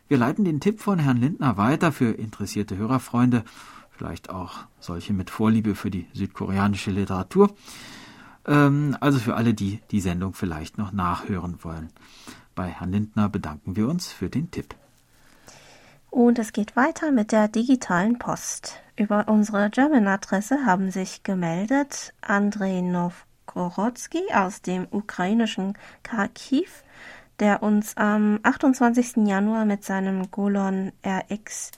Wir 0.08 0.18
leiten 0.18 0.46
den 0.46 0.60
Tipp 0.60 0.80
von 0.80 1.00
Herrn 1.00 1.18
Lindner 1.18 1.58
weiter 1.58 1.92
für 1.92 2.12
interessierte 2.12 2.78
Hörerfreunde, 2.78 3.44
vielleicht 3.90 4.30
auch 4.30 4.60
solche 4.80 5.14
mit 5.14 5.30
Vorliebe 5.30 5.74
für 5.74 5.90
die 5.90 6.06
südkoreanische 6.14 6.92
Literatur, 6.92 7.56
ähm, 8.46 8.96
also 9.00 9.20
für 9.20 9.36
alle, 9.36 9.54
die 9.54 9.80
die 9.90 10.02
Sendung 10.02 10.34
vielleicht 10.34 10.78
noch 10.78 10.92
nachhören 10.92 11.64
wollen. 11.64 11.90
Bei 12.54 12.68
Herrn 12.68 12.92
Lindner 12.92 13.30
bedanken 13.30 13.76
wir 13.76 13.88
uns 13.88 14.12
für 14.12 14.30
den 14.30 14.52
Tipp. 14.52 14.76
Und 16.12 16.40
es 16.40 16.52
geht 16.52 16.76
weiter 16.76 17.14
mit 17.14 17.32
der 17.32 17.48
digitalen 17.48 18.20
Post. 18.20 18.82
Über 18.98 19.30
unsere 19.30 19.70
German-Adresse 19.70 20.66
haben 20.66 20.92
sich 20.92 21.24
gemeldet 21.24 22.14
Andrei 22.20 22.82
Nov 22.82 23.26
Korotsky 23.46 24.22
aus 24.34 24.62
dem 24.62 24.88
ukrainischen 24.92 25.78
Kharkiv, 26.04 26.84
der 27.40 27.64
uns 27.64 27.96
am 27.96 28.42
28. 28.44 29.26
Januar 29.26 29.64
mit 29.64 29.86
seinem 29.86 30.30
Golon 30.30 30.92
RX 31.06 31.72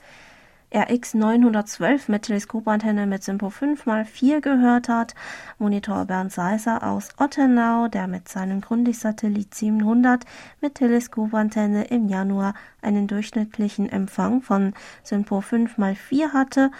RX 0.76 1.14
912 1.14 2.08
mit 2.08 2.22
Teleskopantenne 2.22 3.06
mit 3.06 3.22
Simpo 3.22 3.46
5x4 3.46 4.40
gehört 4.40 4.88
hat. 4.88 5.14
Monitor 5.60 6.04
Bernd 6.04 6.32
Seiser 6.32 6.82
aus 6.82 7.10
Ottenau, 7.16 7.86
der 7.86 8.08
mit 8.08 8.28
seinem 8.28 8.60
Grundig-Satellit 8.60 9.54
700 9.54 10.24
mit 10.60 10.74
Teleskopantenne 10.74 11.84
im 11.84 12.08
Januar 12.08 12.54
einen 12.82 13.06
durchschnittlichen 13.06 13.88
Empfang 13.88 14.42
von 14.42 14.74
Simpo 15.04 15.38
5x4 15.38 16.32
hatte 16.32 16.72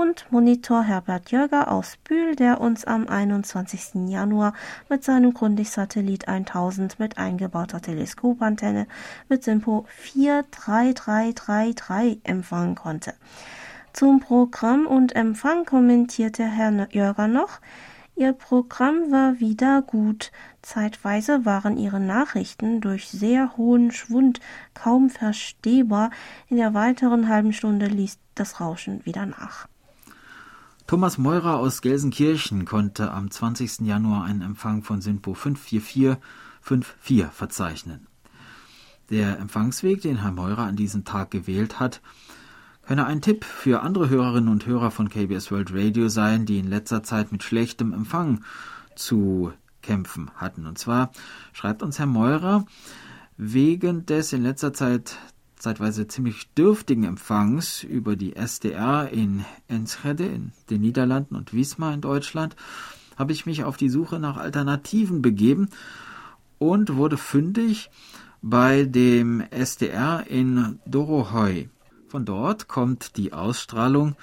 und 0.00 0.26
Monitor 0.30 0.82
Herbert 0.84 1.30
Jörger 1.30 1.70
aus 1.70 1.98
Bühl, 2.02 2.34
der 2.34 2.62
uns 2.62 2.86
am 2.86 3.06
21. 3.06 4.08
Januar 4.08 4.54
mit 4.88 5.04
seinem 5.04 5.34
Grundig-Satellit 5.34 6.26
1000 6.26 6.98
mit 6.98 7.18
eingebauter 7.18 7.82
Teleskopantenne 7.82 8.86
mit 9.28 9.44
Simpo 9.44 9.84
43333 9.98 12.20
empfangen 12.24 12.76
konnte. 12.76 13.12
Zum 13.92 14.20
Programm 14.20 14.86
und 14.86 15.14
Empfang 15.14 15.66
kommentierte 15.66 16.44
Herr 16.44 16.88
Jörger 16.92 17.28
noch, 17.28 17.60
Ihr 18.16 18.32
Programm 18.32 19.12
war 19.12 19.38
wieder 19.38 19.82
gut. 19.82 20.32
Zeitweise 20.62 21.44
waren 21.44 21.76
Ihre 21.76 22.00
Nachrichten 22.00 22.80
durch 22.80 23.10
sehr 23.10 23.58
hohen 23.58 23.92
Schwund 23.92 24.40
kaum 24.72 25.10
verstehbar. 25.10 26.08
In 26.48 26.56
der 26.56 26.72
weiteren 26.72 27.28
halben 27.28 27.52
Stunde 27.52 27.84
ließ 27.84 28.16
das 28.34 28.60
Rauschen 28.60 29.04
wieder 29.04 29.26
nach. 29.26 29.68
Thomas 30.90 31.18
Meurer 31.18 31.58
aus 31.58 31.82
Gelsenkirchen 31.82 32.64
konnte 32.64 33.12
am 33.12 33.30
20. 33.30 33.86
Januar 33.86 34.24
einen 34.24 34.42
Empfang 34.42 34.82
von 34.82 35.00
SINPO 35.00 35.34
54454 35.34 37.26
verzeichnen. 37.30 38.08
Der 39.08 39.38
Empfangsweg, 39.38 40.02
den 40.02 40.20
Herr 40.22 40.32
Meurer 40.32 40.64
an 40.64 40.74
diesem 40.74 41.04
Tag 41.04 41.30
gewählt 41.30 41.78
hat, 41.78 42.00
könne 42.82 43.06
ein 43.06 43.22
Tipp 43.22 43.44
für 43.44 43.82
andere 43.82 44.08
Hörerinnen 44.08 44.48
und 44.48 44.66
Hörer 44.66 44.90
von 44.90 45.08
KBS 45.08 45.52
World 45.52 45.72
Radio 45.72 46.08
sein, 46.08 46.44
die 46.44 46.58
in 46.58 46.66
letzter 46.66 47.04
Zeit 47.04 47.30
mit 47.30 47.44
schlechtem 47.44 47.92
Empfang 47.92 48.42
zu 48.96 49.52
kämpfen 49.82 50.32
hatten. 50.34 50.66
Und 50.66 50.76
zwar 50.76 51.12
schreibt 51.52 51.84
uns 51.84 52.00
Herr 52.00 52.06
Meurer, 52.06 52.66
wegen 53.36 54.06
des 54.06 54.32
in 54.32 54.42
letzter 54.42 54.72
Zeit 54.72 55.18
zeitweise 55.60 56.08
ziemlich 56.08 56.52
dürftigen 56.54 57.04
Empfangs 57.04 57.84
über 57.84 58.16
die 58.16 58.34
SDR 58.34 59.10
in 59.12 59.44
Enschede 59.68 60.24
in 60.24 60.52
den 60.70 60.80
Niederlanden 60.80 61.36
und 61.36 61.54
Wismar 61.54 61.92
in 61.92 62.00
Deutschland 62.00 62.56
habe 63.16 63.32
ich 63.32 63.44
mich 63.44 63.62
auf 63.64 63.76
die 63.76 63.90
Suche 63.90 64.18
nach 64.18 64.38
Alternativen 64.38 65.20
begeben 65.20 65.68
und 66.58 66.96
wurde 66.96 67.18
fündig 67.18 67.90
bei 68.40 68.84
dem 68.84 69.42
SDR 69.50 70.24
in 70.26 70.78
Dorohoi. 70.86 71.68
Von 72.08 72.24
dort 72.24 72.66
kommt 72.66 73.18
die 73.18 73.34
Ausstrahlung, 73.34 74.16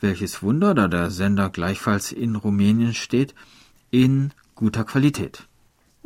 welches 0.00 0.42
Wunder, 0.42 0.74
da 0.74 0.88
der 0.88 1.10
Sender 1.10 1.48
gleichfalls 1.48 2.10
in 2.10 2.34
Rumänien 2.34 2.92
steht, 2.92 3.34
in 3.92 4.32
guter 4.56 4.82
Qualität. 4.82 5.46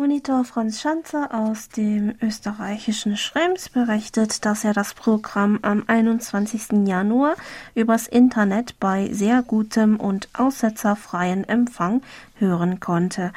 Monitor 0.01 0.45
Franz 0.45 0.81
Schanzer 0.81 1.29
aus 1.35 1.69
dem 1.69 2.15
österreichischen 2.23 3.19
Schrems 3.19 3.69
berichtet, 3.69 4.47
dass 4.47 4.65
er 4.65 4.73
das 4.73 4.95
Programm 4.95 5.59
am 5.61 5.85
21. 5.89 6.87
Januar 6.87 7.35
übers 7.75 8.07
Internet 8.07 8.81
bei 8.81 9.11
sehr 9.13 9.43
gutem 9.43 10.01
und 10.01 10.31
aussetzerfreien 10.33 11.47
Empfang 11.47 12.01
hören 12.37 12.81
konnte. 12.81 13.35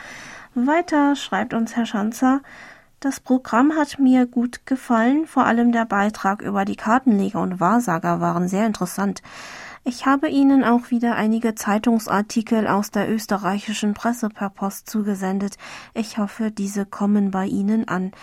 Weiter 0.55 1.17
schreibt 1.17 1.53
uns 1.53 1.75
Herr 1.75 1.85
Schanzer, 1.85 2.39
das 3.01 3.19
Programm 3.19 3.73
hat 3.75 3.99
mir 3.99 4.25
gut 4.25 4.65
gefallen, 4.65 5.27
vor 5.27 5.45
allem 5.45 5.73
der 5.73 5.83
Beitrag 5.83 6.41
über 6.41 6.63
die 6.63 6.77
Kartenleger 6.77 7.41
und 7.41 7.59
Wahrsager 7.59 8.21
waren 8.21 8.47
sehr 8.47 8.65
interessant. 8.65 9.21
Ich 9.85 10.05
habe 10.05 10.29
Ihnen 10.29 10.63
auch 10.63 10.91
wieder 10.91 11.15
einige 11.15 11.55
Zeitungsartikel 11.55 12.67
aus 12.67 12.89
der 12.89 13.11
österreichischen 13.11 13.93
Presse 13.93 14.29
per 14.29 14.49
Post 14.49 14.89
zugesendet. 14.89 15.57
Ich 15.93 16.17
hoffe, 16.17 16.51
diese 16.51 16.85
kommen 16.85 17.31
bei 17.31 17.47
Ihnen 17.47 17.89
an. 17.89 18.13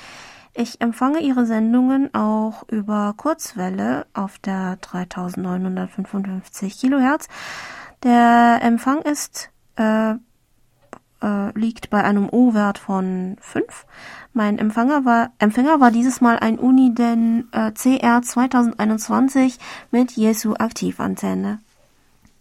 Ich 0.55 0.81
empfange 0.81 1.20
Ihre 1.20 1.44
Sendungen 1.44 2.14
auch 2.14 2.66
über 2.68 3.12
Kurzwelle 3.14 4.07
auf 4.14 4.38
der 4.38 4.77
3955 4.77 6.81
Kilohertz. 6.81 7.29
Der 8.03 8.61
Empfang 8.62 9.03
ist 9.03 9.51
äh, 9.77 10.14
äh, 11.23 11.59
liegt 11.59 11.90
bei 11.90 12.03
einem 12.03 12.29
O-Wert 12.31 12.79
von 12.79 13.37
5. 13.40 13.87
Mein 14.33 14.59
Empfänger 14.59 15.05
war, 15.05 15.33
Empfänger 15.38 15.81
war 15.81 15.90
dieses 15.90 16.21
Mal 16.21 16.38
ein 16.38 16.59
Uniden 16.59 17.49
äh, 17.53 17.73
CR 17.73 18.23
2021 18.23 19.59
mit 19.90 20.12
Jesu 20.12 20.55
Aktivantenne. 20.55 21.59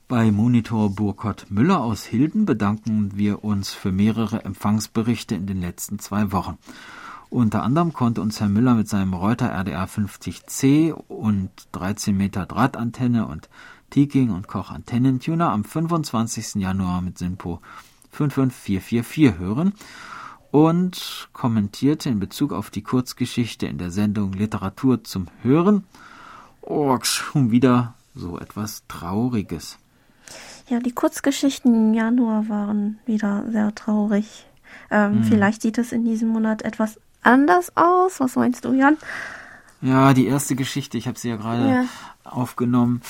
Bei 0.08 0.32
Monitor 0.32 0.92
Burkhard 0.92 1.50
Müller 1.50 1.82
aus 1.82 2.04
Hilden 2.06 2.46
bedanken 2.46 3.12
wir 3.16 3.44
uns 3.44 3.74
für 3.74 3.92
mehrere 3.92 4.44
Empfangsberichte 4.44 5.34
in 5.34 5.48
den 5.48 5.62
letzten 5.62 6.00
zwei 6.00 6.32
Wochen. 6.32 6.58
Unter 7.32 7.64
anderem 7.64 7.94
konnte 7.94 8.22
uns 8.22 8.40
Herr 8.40 8.50
Müller 8.50 8.76
mit 8.76 8.88
seinem 8.88 9.14
Reuter 9.14 9.50
RDR 9.50 9.88
50C 9.88 10.92
und 10.92 11.50
13 11.72 12.16
Meter 12.16 12.46
Drahtantenne 12.46 13.28
und 13.28 13.50
Teking 13.90 14.30
und 14.30 14.48
Koch 14.48 14.70
Antennentuner 14.72 15.52
am 15.52 15.64
25. 15.64 16.56
Januar 16.56 17.02
mit 17.02 17.18
Sinpo 17.18 17.62
55444 18.12 19.40
hören 19.40 19.74
und 20.52 21.30
kommentierte 21.34 22.10
in 22.10 22.20
Bezug 22.20 22.54
auf 22.54 22.70
die 22.70 22.82
Kurzgeschichte 22.82 23.68
in 23.68 23.78
der 23.78 23.92
Sendung 23.92 24.34
Literatur 24.34 25.04
zum 25.04 25.28
Hören. 25.42 25.84
Oh, 26.62 26.98
schon 27.02 27.52
wieder 27.52 27.94
so 28.16 28.38
etwas 28.38 28.84
Trauriges. 28.88 29.78
Ja, 30.68 30.80
die 30.80 30.92
Kurzgeschichten 30.92 31.74
im 31.74 31.94
Januar 31.94 32.48
waren 32.50 33.00
wieder 33.06 33.44
sehr 33.50 33.74
traurig. 33.74 34.46
Ähm, 34.92 35.16
hm. 35.16 35.24
Vielleicht 35.24 35.62
sieht 35.62 35.78
es 35.78 35.92
in 35.92 36.06
diesem 36.06 36.30
Monat 36.30 36.62
etwas 36.62 37.00
anders 37.24 37.76
aus. 37.76 38.20
Was 38.20 38.36
meinst 38.36 38.66
du, 38.66 38.74
Jan? 38.74 38.98
Ja, 39.82 40.14
die 40.14 40.28
erste 40.28 40.56
Geschichte, 40.56 40.98
ich 40.98 41.08
habe 41.08 41.18
sie 41.18 41.30
ja 41.30 41.38
gerade 41.38 41.70
ja. 41.70 41.86
aufgenommen, 42.24 43.02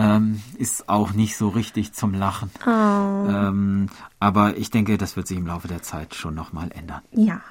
ähm, 0.00 0.40
ist 0.56 0.88
auch 0.88 1.12
nicht 1.12 1.36
so 1.36 1.48
richtig 1.48 1.92
zum 1.92 2.14
Lachen. 2.14 2.50
Oh. 2.66 2.70
Ähm, 2.70 3.90
aber 4.18 4.56
ich 4.56 4.70
denke, 4.70 4.96
das 4.96 5.16
wird 5.16 5.28
sich 5.28 5.36
im 5.36 5.46
Laufe 5.46 5.68
der 5.68 5.82
Zeit 5.82 6.14
schon 6.14 6.34
nochmal 6.34 6.70
ändern. 6.74 7.02
Ja. 7.12 7.42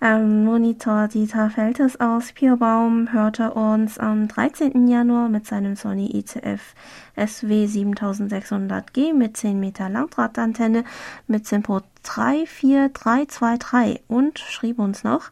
Ähm, 0.00 0.44
Monitor 0.44 1.08
Dieter 1.08 1.50
Feltes 1.50 2.00
aus 2.00 2.32
Pierbaum 2.32 3.12
hörte 3.12 3.50
uns 3.50 3.98
am 3.98 4.28
13. 4.28 4.88
Januar 4.88 5.28
mit 5.28 5.46
seinem 5.46 5.76
Sony 5.76 6.16
ICF 6.16 6.74
SW 7.16 7.66
7600G 7.66 9.12
mit 9.12 9.36
10 9.36 9.60
Meter 9.60 9.90
Langdrahtantenne 9.90 10.84
mit 11.26 11.46
Simpo 11.46 11.82
34323 12.02 14.04
und 14.08 14.38
schrieb 14.38 14.78
uns 14.78 15.04
noch, 15.04 15.30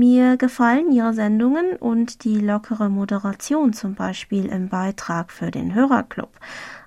mir 0.00 0.38
gefallen 0.38 0.90
Ihre 0.90 1.12
Sendungen 1.12 1.76
und 1.76 2.24
die 2.24 2.40
lockere 2.40 2.88
Moderation 2.88 3.74
zum 3.74 3.94
Beispiel 3.94 4.46
im 4.46 4.70
Beitrag 4.70 5.30
für 5.30 5.50
den 5.50 5.74
Hörerclub. 5.74 6.30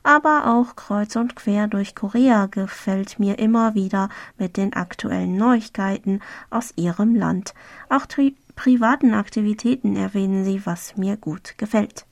Aber 0.01 0.47
auch 0.47 0.75
kreuz 0.75 1.15
und 1.15 1.35
quer 1.35 1.67
durch 1.67 1.95
Korea 1.95 2.47
gefällt 2.47 3.19
mir 3.19 3.37
immer 3.39 3.75
wieder 3.75 4.09
mit 4.37 4.57
den 4.57 4.73
aktuellen 4.73 5.37
Neuigkeiten 5.37 6.19
aus 6.49 6.73
Ihrem 6.75 7.15
Land. 7.15 7.53
Auch 7.87 8.07
privaten 8.55 9.13
Aktivitäten 9.13 9.95
erwähnen 9.95 10.43
Sie, 10.43 10.65
was 10.65 10.97
mir 10.97 11.15
gut 11.15 11.57
gefällt. 11.57 12.05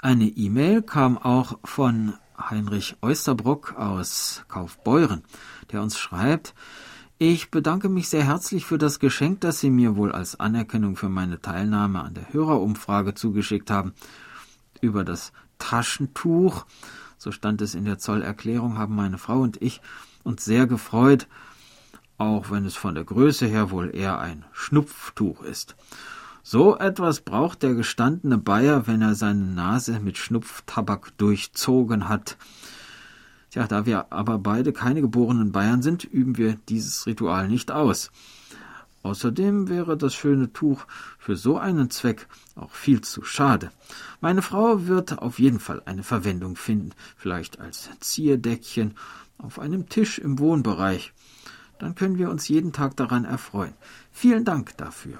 Eine 0.00 0.24
E-Mail 0.24 0.82
kam 0.82 1.16
auch 1.16 1.58
von 1.64 2.14
Heinrich 2.50 2.96
Oesterbruck 3.00 3.76
aus 3.78 4.44
Kaufbeuren, 4.48 5.22
der 5.70 5.82
uns 5.82 5.96
schreibt, 5.96 6.54
ich 7.22 7.52
bedanke 7.52 7.88
mich 7.88 8.08
sehr 8.08 8.24
herzlich 8.24 8.66
für 8.66 8.78
das 8.78 8.98
Geschenk, 8.98 9.42
das 9.42 9.60
Sie 9.60 9.70
mir 9.70 9.94
wohl 9.94 10.10
als 10.10 10.40
Anerkennung 10.40 10.96
für 10.96 11.08
meine 11.08 11.40
Teilnahme 11.40 12.02
an 12.02 12.14
der 12.14 12.32
Hörerumfrage 12.32 13.14
zugeschickt 13.14 13.70
haben. 13.70 13.92
Über 14.80 15.04
das 15.04 15.32
Taschentuch, 15.56 16.66
so 17.18 17.30
stand 17.30 17.62
es 17.62 17.76
in 17.76 17.84
der 17.84 17.98
Zollerklärung, 17.98 18.76
haben 18.76 18.96
meine 18.96 19.18
Frau 19.18 19.38
und 19.38 19.62
ich 19.62 19.80
uns 20.24 20.44
sehr 20.44 20.66
gefreut, 20.66 21.28
auch 22.18 22.50
wenn 22.50 22.66
es 22.66 22.74
von 22.74 22.96
der 22.96 23.04
Größe 23.04 23.46
her 23.46 23.70
wohl 23.70 23.94
eher 23.94 24.18
ein 24.18 24.44
Schnupftuch 24.50 25.44
ist. 25.44 25.76
So 26.42 26.76
etwas 26.76 27.20
braucht 27.20 27.62
der 27.62 27.74
gestandene 27.74 28.36
Bayer, 28.36 28.88
wenn 28.88 29.00
er 29.00 29.14
seine 29.14 29.44
Nase 29.44 30.00
mit 30.00 30.18
Schnupftabak 30.18 31.16
durchzogen 31.18 32.08
hat. 32.08 32.36
Tja, 33.52 33.66
da 33.66 33.84
wir 33.84 34.06
aber 34.10 34.38
beide 34.38 34.72
keine 34.72 35.02
geborenen 35.02 35.52
Bayern 35.52 35.82
sind, 35.82 36.04
üben 36.04 36.38
wir 36.38 36.56
dieses 36.70 37.06
Ritual 37.06 37.48
nicht 37.48 37.70
aus. 37.70 38.10
Außerdem 39.02 39.68
wäre 39.68 39.98
das 39.98 40.14
schöne 40.14 40.54
Tuch 40.54 40.86
für 41.18 41.36
so 41.36 41.58
einen 41.58 41.90
Zweck 41.90 42.28
auch 42.56 42.70
viel 42.70 43.02
zu 43.02 43.24
schade. 43.24 43.70
Meine 44.22 44.40
Frau 44.40 44.86
wird 44.86 45.18
auf 45.18 45.38
jeden 45.38 45.60
Fall 45.60 45.82
eine 45.84 46.02
Verwendung 46.02 46.56
finden, 46.56 46.92
vielleicht 47.18 47.60
als 47.60 47.90
Zierdeckchen 48.00 48.94
auf 49.36 49.58
einem 49.58 49.86
Tisch 49.90 50.18
im 50.18 50.38
Wohnbereich. 50.38 51.12
Dann 51.78 51.94
können 51.94 52.16
wir 52.16 52.30
uns 52.30 52.48
jeden 52.48 52.72
Tag 52.72 52.96
daran 52.96 53.26
erfreuen. 53.26 53.74
Vielen 54.12 54.46
Dank 54.46 54.78
dafür. 54.78 55.18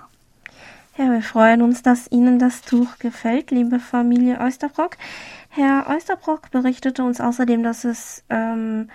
Ja, 0.99 1.11
wir 1.11 1.23
freuen 1.23 1.63
uns, 1.63 1.83
dass 1.83 2.11
Ihnen 2.13 2.39
das 2.39 2.61
Tuch 2.61 2.99
gefällt, 2.99 3.51
liebe 3.51 3.81
Familie 3.81 4.39
Oesterbrock. 4.41 4.99
Herr 5.55 5.87
Oesterbrock 5.91 6.51
berichtete 6.51 7.05
uns 7.05 7.21
außerdem, 7.21 7.63
dass 7.63 7.85
es 7.85 8.25
ähm, 8.31 8.89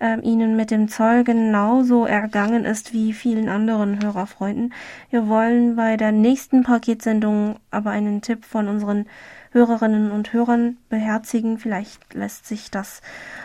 ähm, 0.00 0.20
Ihnen 0.22 0.54
mit 0.54 0.70
dem 0.70 0.88
Zoll 0.88 1.24
genauso 1.24 2.04
ergangen 2.04 2.66
ist 2.66 2.92
wie 2.92 3.14
vielen 3.14 3.48
anderen 3.48 4.04
Hörerfreunden. 4.04 4.74
Wir 5.08 5.28
wollen 5.28 5.76
bei 5.76 5.96
der 5.96 6.12
nächsten 6.12 6.62
Paketsendung 6.62 7.56
aber 7.70 7.88
einen 7.88 8.20
Tipp 8.20 8.44
von 8.44 8.68
unseren 8.68 9.06
Hörerinnen 9.52 10.10
und 10.10 10.34
Hörern 10.34 10.76
beherzigen. 10.90 11.56
Vielleicht 11.56 12.12
lässt 12.12 12.46
sich 12.46 12.70
das 12.70 13.00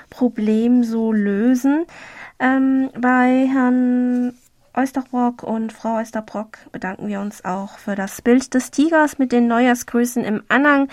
Problem 0.10 0.84
so 0.84 1.13
lösen. 1.13 1.86
Ähm, 2.39 2.89
bei 3.00 3.48
Herrn 3.50 4.34
Oesterbrock 4.76 5.43
und 5.43 5.72
Frau 5.72 5.95
Oesterbrock 5.95 6.58
bedanken 6.74 7.08
wir 7.08 7.22
uns 7.22 7.45
auch 7.45 7.78
für 7.78 7.95
das 7.95 8.22
Bild 8.22 8.54
des 8.54 8.72
Tigers 8.72 9.17
mit 9.17 9.32
den 9.32 9.48
Neujahrsgrüßen 9.48 10.26
im 10.26 10.43
Anhang. 10.50 10.89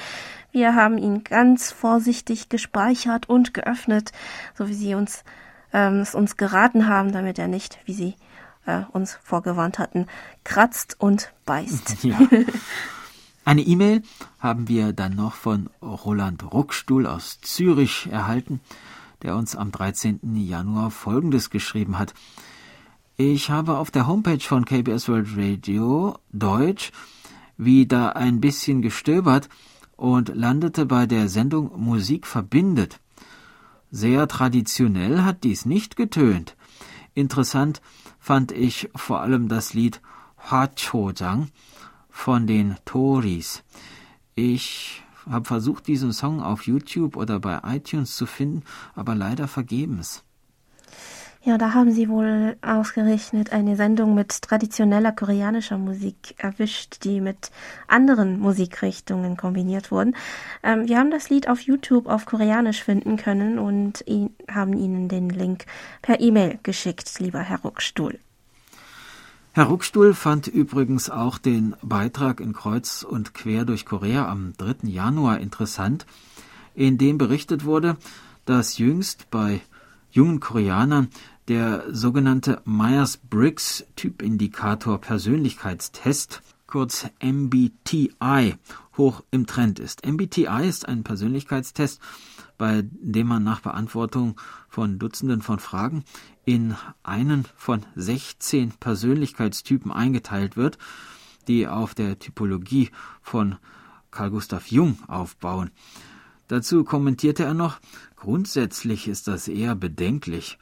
Wir 0.56 0.74
haben 0.74 0.96
ihn 0.96 1.22
ganz 1.22 1.70
vorsichtig 1.70 2.48
gespeichert 2.48 3.28
und 3.28 3.52
geöffnet, 3.52 4.12
so 4.56 4.68
wie 4.68 4.72
Sie 4.72 4.94
uns 4.94 5.22
ähm, 5.70 5.96
es 5.96 6.14
uns 6.14 6.38
geraten 6.38 6.88
haben, 6.88 7.12
damit 7.12 7.38
er 7.38 7.46
nicht, 7.46 7.78
wie 7.84 7.92
Sie 7.92 8.14
äh, 8.64 8.80
uns 8.90 9.18
vorgewarnt 9.22 9.78
hatten, 9.78 10.06
kratzt 10.44 10.96
und 10.98 11.30
beißt. 11.44 11.98
Ja. 12.04 12.18
Eine 13.44 13.60
E-Mail 13.60 14.00
haben 14.38 14.66
wir 14.66 14.94
dann 14.94 15.14
noch 15.14 15.34
von 15.34 15.68
Roland 15.82 16.42
Ruckstuhl 16.50 17.06
aus 17.06 17.38
Zürich 17.42 18.08
erhalten, 18.10 18.60
der 19.20 19.36
uns 19.36 19.56
am 19.56 19.70
13. 19.70 20.20
Januar 20.36 20.90
Folgendes 20.90 21.50
geschrieben 21.50 21.98
hat. 21.98 22.14
Ich 23.18 23.50
habe 23.50 23.76
auf 23.76 23.90
der 23.90 24.06
Homepage 24.06 24.40
von 24.40 24.64
KBS 24.64 25.10
World 25.10 25.28
Radio 25.36 26.16
Deutsch 26.32 26.92
wieder 27.58 28.16
ein 28.16 28.40
bisschen 28.40 28.80
gestöbert 28.80 29.50
und 29.96 30.34
landete 30.34 30.86
bei 30.86 31.06
der 31.06 31.28
Sendung 31.28 31.72
Musik 31.80 32.26
verbindet. 32.26 33.00
Sehr 33.90 34.28
traditionell 34.28 35.22
hat 35.22 35.44
dies 35.44 35.64
nicht 35.64 35.96
getönt. 35.96 36.56
Interessant 37.14 37.80
fand 38.18 38.52
ich 38.52 38.90
vor 38.94 39.20
allem 39.20 39.48
das 39.48 39.72
Lied 39.72 40.02
Hachojang 40.38 41.48
von 42.10 42.46
den 42.46 42.76
Tories. 42.84 43.62
Ich 44.34 45.02
habe 45.28 45.46
versucht, 45.46 45.86
diesen 45.86 46.12
Song 46.12 46.42
auf 46.42 46.66
YouTube 46.66 47.16
oder 47.16 47.40
bei 47.40 47.60
iTunes 47.64 48.16
zu 48.16 48.26
finden, 48.26 48.62
aber 48.94 49.14
leider 49.14 49.48
vergebens. 49.48 50.25
Ja, 51.46 51.58
da 51.58 51.74
haben 51.74 51.92
Sie 51.92 52.08
wohl 52.08 52.56
ausgerechnet 52.60 53.52
eine 53.52 53.76
Sendung 53.76 54.16
mit 54.16 54.42
traditioneller 54.42 55.12
koreanischer 55.12 55.78
Musik 55.78 56.34
erwischt, 56.38 57.04
die 57.04 57.20
mit 57.20 57.52
anderen 57.86 58.40
Musikrichtungen 58.40 59.36
kombiniert 59.36 59.92
wurden. 59.92 60.16
Ähm, 60.64 60.88
wir 60.88 60.98
haben 60.98 61.12
das 61.12 61.30
Lied 61.30 61.48
auf 61.48 61.60
YouTube 61.60 62.08
auf 62.08 62.26
Koreanisch 62.26 62.82
finden 62.82 63.16
können 63.16 63.60
und 63.60 64.02
ihn, 64.08 64.34
haben 64.50 64.72
Ihnen 64.72 65.08
den 65.08 65.30
Link 65.30 65.66
per 66.02 66.18
E-Mail 66.18 66.58
geschickt, 66.64 67.20
lieber 67.20 67.38
Herr 67.38 67.60
Ruckstuhl. 67.60 68.18
Herr 69.52 69.66
Ruckstuhl 69.66 70.14
fand 70.14 70.48
übrigens 70.48 71.10
auch 71.10 71.38
den 71.38 71.76
Beitrag 71.80 72.40
in 72.40 72.54
Kreuz 72.54 73.04
und 73.04 73.34
Quer 73.34 73.64
durch 73.64 73.86
Korea 73.86 74.28
am 74.28 74.54
3. 74.56 74.88
Januar 74.88 75.38
interessant, 75.38 76.06
in 76.74 76.98
dem 76.98 77.18
berichtet 77.18 77.64
wurde, 77.64 77.96
dass 78.46 78.78
jüngst 78.78 79.30
bei 79.30 79.60
jungen 80.10 80.40
Koreanern 80.40 81.08
der 81.48 81.84
sogenannte 81.92 82.60
Myers-Briggs 82.64 83.84
Typindikator 83.94 85.00
Persönlichkeitstest, 85.00 86.42
kurz 86.66 87.06
MBTI, 87.22 88.56
hoch 88.96 89.22
im 89.30 89.46
Trend 89.46 89.78
ist. 89.78 90.04
MBTI 90.04 90.66
ist 90.68 90.88
ein 90.88 91.04
Persönlichkeitstest, 91.04 92.00
bei 92.58 92.82
dem 92.90 93.28
man 93.28 93.44
nach 93.44 93.60
Beantwortung 93.60 94.40
von 94.68 94.98
Dutzenden 94.98 95.42
von 95.42 95.58
Fragen 95.58 96.04
in 96.44 96.74
einen 97.02 97.46
von 97.56 97.84
16 97.94 98.72
Persönlichkeitstypen 98.80 99.92
eingeteilt 99.92 100.56
wird, 100.56 100.78
die 101.46 101.68
auf 101.68 101.94
der 101.94 102.18
Typologie 102.18 102.90
von 103.22 103.56
Carl 104.10 104.30
Gustav 104.30 104.68
Jung 104.68 104.98
aufbauen. 105.06 105.70
Dazu 106.48 106.84
kommentierte 106.84 107.44
er 107.44 107.54
noch, 107.54 107.78
grundsätzlich 108.16 109.08
ist 109.08 109.28
das 109.28 109.48
eher 109.48 109.74
bedenklich, 109.74 110.58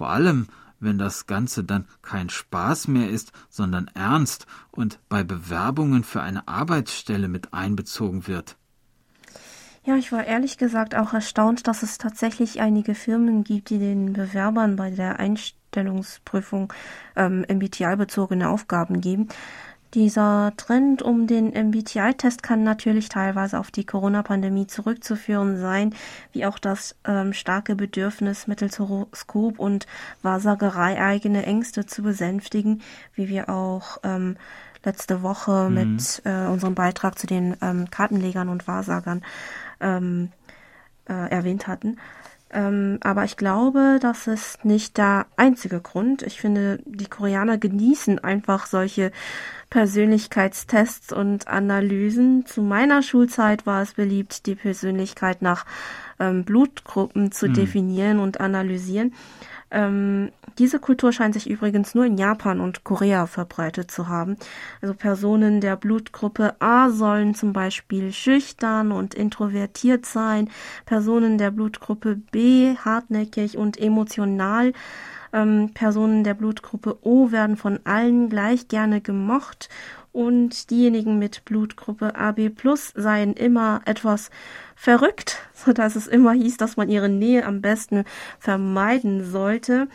vor 0.00 0.08
allem 0.08 0.46
wenn 0.82 0.96
das 0.96 1.26
Ganze 1.26 1.62
dann 1.62 1.86
kein 2.00 2.30
Spaß 2.30 2.88
mehr 2.88 3.10
ist, 3.10 3.32
sondern 3.50 3.90
ernst 3.92 4.46
und 4.70 4.98
bei 5.10 5.22
Bewerbungen 5.22 6.04
für 6.04 6.22
eine 6.22 6.48
Arbeitsstelle 6.48 7.28
mit 7.28 7.52
einbezogen 7.52 8.26
wird. 8.26 8.56
Ja, 9.84 9.96
ich 9.96 10.10
war 10.10 10.24
ehrlich 10.24 10.56
gesagt 10.56 10.94
auch 10.94 11.12
erstaunt, 11.12 11.66
dass 11.66 11.82
es 11.82 11.98
tatsächlich 11.98 12.62
einige 12.62 12.94
Firmen 12.94 13.44
gibt, 13.44 13.68
die 13.68 13.78
den 13.78 14.14
Bewerbern 14.14 14.76
bei 14.76 14.90
der 14.90 15.18
Einstellungsprüfung 15.18 16.72
ähm, 17.14 17.44
MBTI-bezogene 17.46 18.48
Aufgaben 18.48 19.02
geben. 19.02 19.28
Dieser 19.94 20.52
Trend 20.56 21.02
um 21.02 21.26
den 21.26 21.48
MBTI-Test 21.48 22.44
kann 22.44 22.62
natürlich 22.62 23.08
teilweise 23.08 23.58
auf 23.58 23.72
die 23.72 23.84
Corona-Pandemie 23.84 24.68
zurückzuführen 24.68 25.58
sein, 25.60 25.94
wie 26.32 26.46
auch 26.46 26.60
das 26.60 26.94
ähm, 27.04 27.32
starke 27.32 27.74
Bedürfnis, 27.74 28.46
mittels 28.46 28.78
Horoskop 28.78 29.58
und 29.58 29.86
Wahrsagerei 30.22 31.02
eigene 31.02 31.44
Ängste 31.44 31.86
zu 31.86 32.02
besänftigen, 32.02 32.82
wie 33.14 33.28
wir 33.28 33.48
auch 33.48 33.98
ähm, 34.04 34.36
letzte 34.84 35.22
Woche 35.22 35.68
mhm. 35.68 35.74
mit 35.74 36.22
äh, 36.24 36.46
unserem 36.46 36.76
Beitrag 36.76 37.18
zu 37.18 37.26
den 37.26 37.56
ähm, 37.60 37.90
Kartenlegern 37.90 38.48
und 38.48 38.68
Wahrsagern 38.68 39.22
ähm, 39.80 40.30
äh, 41.08 41.30
erwähnt 41.30 41.66
hatten. 41.66 41.96
Ähm, 42.52 42.98
aber 43.02 43.24
ich 43.24 43.36
glaube, 43.36 43.98
das 44.00 44.26
ist 44.26 44.64
nicht 44.64 44.98
der 44.98 45.26
einzige 45.36 45.80
Grund. 45.80 46.22
Ich 46.22 46.40
finde, 46.40 46.80
die 46.84 47.06
Koreaner 47.06 47.58
genießen 47.58 48.18
einfach 48.18 48.66
solche 48.66 49.12
Persönlichkeitstests 49.70 51.12
und 51.12 51.46
Analysen. 51.46 52.44
Zu 52.46 52.62
meiner 52.62 53.02
Schulzeit 53.02 53.66
war 53.66 53.82
es 53.82 53.94
beliebt, 53.94 54.46
die 54.46 54.56
Persönlichkeit 54.56 55.42
nach 55.42 55.64
ähm, 56.18 56.44
Blutgruppen 56.44 57.30
zu 57.30 57.48
mhm. 57.48 57.54
definieren 57.54 58.18
und 58.18 58.40
analysieren. 58.40 59.14
Ähm, 59.70 60.30
diese 60.58 60.78
Kultur 60.80 61.12
scheint 61.12 61.34
sich 61.34 61.48
übrigens 61.48 61.94
nur 61.94 62.04
in 62.04 62.18
Japan 62.18 62.60
und 62.60 62.84
Korea 62.84 63.26
verbreitet 63.26 63.90
zu 63.90 64.08
haben. 64.08 64.36
Also 64.82 64.94
Personen 64.94 65.60
der 65.60 65.76
Blutgruppe 65.76 66.54
A 66.60 66.90
sollen 66.90 67.34
zum 67.34 67.52
Beispiel 67.52 68.12
schüchtern 68.12 68.92
und 68.92 69.14
introvertiert 69.14 70.06
sein, 70.06 70.50
Personen 70.86 71.38
der 71.38 71.50
Blutgruppe 71.50 72.16
B 72.16 72.74
hartnäckig 72.76 73.56
und 73.56 73.78
emotional. 73.78 74.72
Ähm, 75.32 75.70
Personen 75.74 76.24
der 76.24 76.34
Blutgruppe 76.34 76.98
O 77.02 77.30
werden 77.30 77.56
von 77.56 77.78
allen 77.84 78.28
gleich 78.28 78.66
gerne 78.66 79.00
gemocht 79.00 79.68
und 80.12 80.70
diejenigen 80.70 81.18
mit 81.18 81.44
Blutgruppe 81.44 82.16
AB 82.16 82.50
Plus 82.50 82.92
seien 82.94 83.34
immer 83.34 83.82
etwas 83.84 84.30
verrückt, 84.74 85.38
so 85.54 85.72
dass 85.72 85.96
es 85.96 86.06
immer 86.06 86.32
hieß, 86.32 86.56
dass 86.56 86.76
man 86.76 86.88
ihre 86.88 87.08
Nähe 87.08 87.44
am 87.44 87.60
besten 87.60 88.04
vermeiden 88.38 89.30
sollte. 89.30 89.88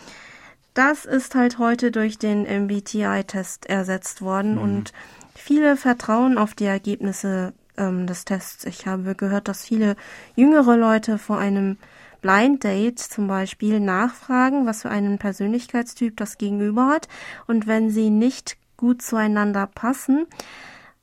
Das 0.73 1.06
ist 1.06 1.36
halt 1.36 1.58
heute 1.58 1.91
durch 1.91 2.17
den 2.17 2.43
MBTI-Test 2.43 3.65
ersetzt 3.67 4.21
worden 4.21 4.56
mhm. 4.56 4.62
und 4.62 4.93
viele 5.34 5.78
vertrauen 5.78 6.38
auf 6.38 6.54
die 6.54 6.65
Ergebnisse 6.65 7.54
ähm, 7.78 8.08
des 8.08 8.25
Tests. 8.25 8.65
Ich 8.65 8.86
habe 8.86 9.15
gehört, 9.15 9.47
dass 9.47 9.65
viele 9.65 9.95
jüngere 10.36 10.75
Leute 10.75 11.17
vor 11.17 11.38
einem 11.38 11.78
Blind 12.21 12.63
Date 12.63 12.99
zum 12.99 13.28
Beispiel 13.28 13.80
nachfragen, 13.80 14.65
was 14.65 14.82
für 14.82 14.89
einen 14.89 15.19
Persönlichkeitstyp 15.19 16.17
das 16.17 16.38
Gegenüber 16.38 16.88
hat. 16.88 17.08
Und 17.47 17.67
wenn 17.67 17.89
sie 17.91 18.10
nicht 18.10 18.58
gut 18.77 19.01
zueinander 19.01 19.67
passen, 19.67 20.27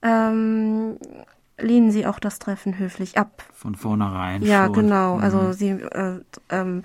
ähm, 0.02 0.98
lehnen 1.58 1.90
sie 1.90 2.06
auch 2.06 2.18
das 2.18 2.38
Treffen 2.38 2.78
höflich 2.78 3.18
ab. 3.18 3.44
Von 3.62 3.77
vornherein. 3.77 4.42
Ja, 4.42 4.64
schon. 4.64 4.75
genau. 4.75 5.18
Also 5.18 5.38
mhm. 5.38 5.46
Also 5.46 5.53
sie 5.57 5.68
äh, 5.68 6.20
ähm, 6.48 6.83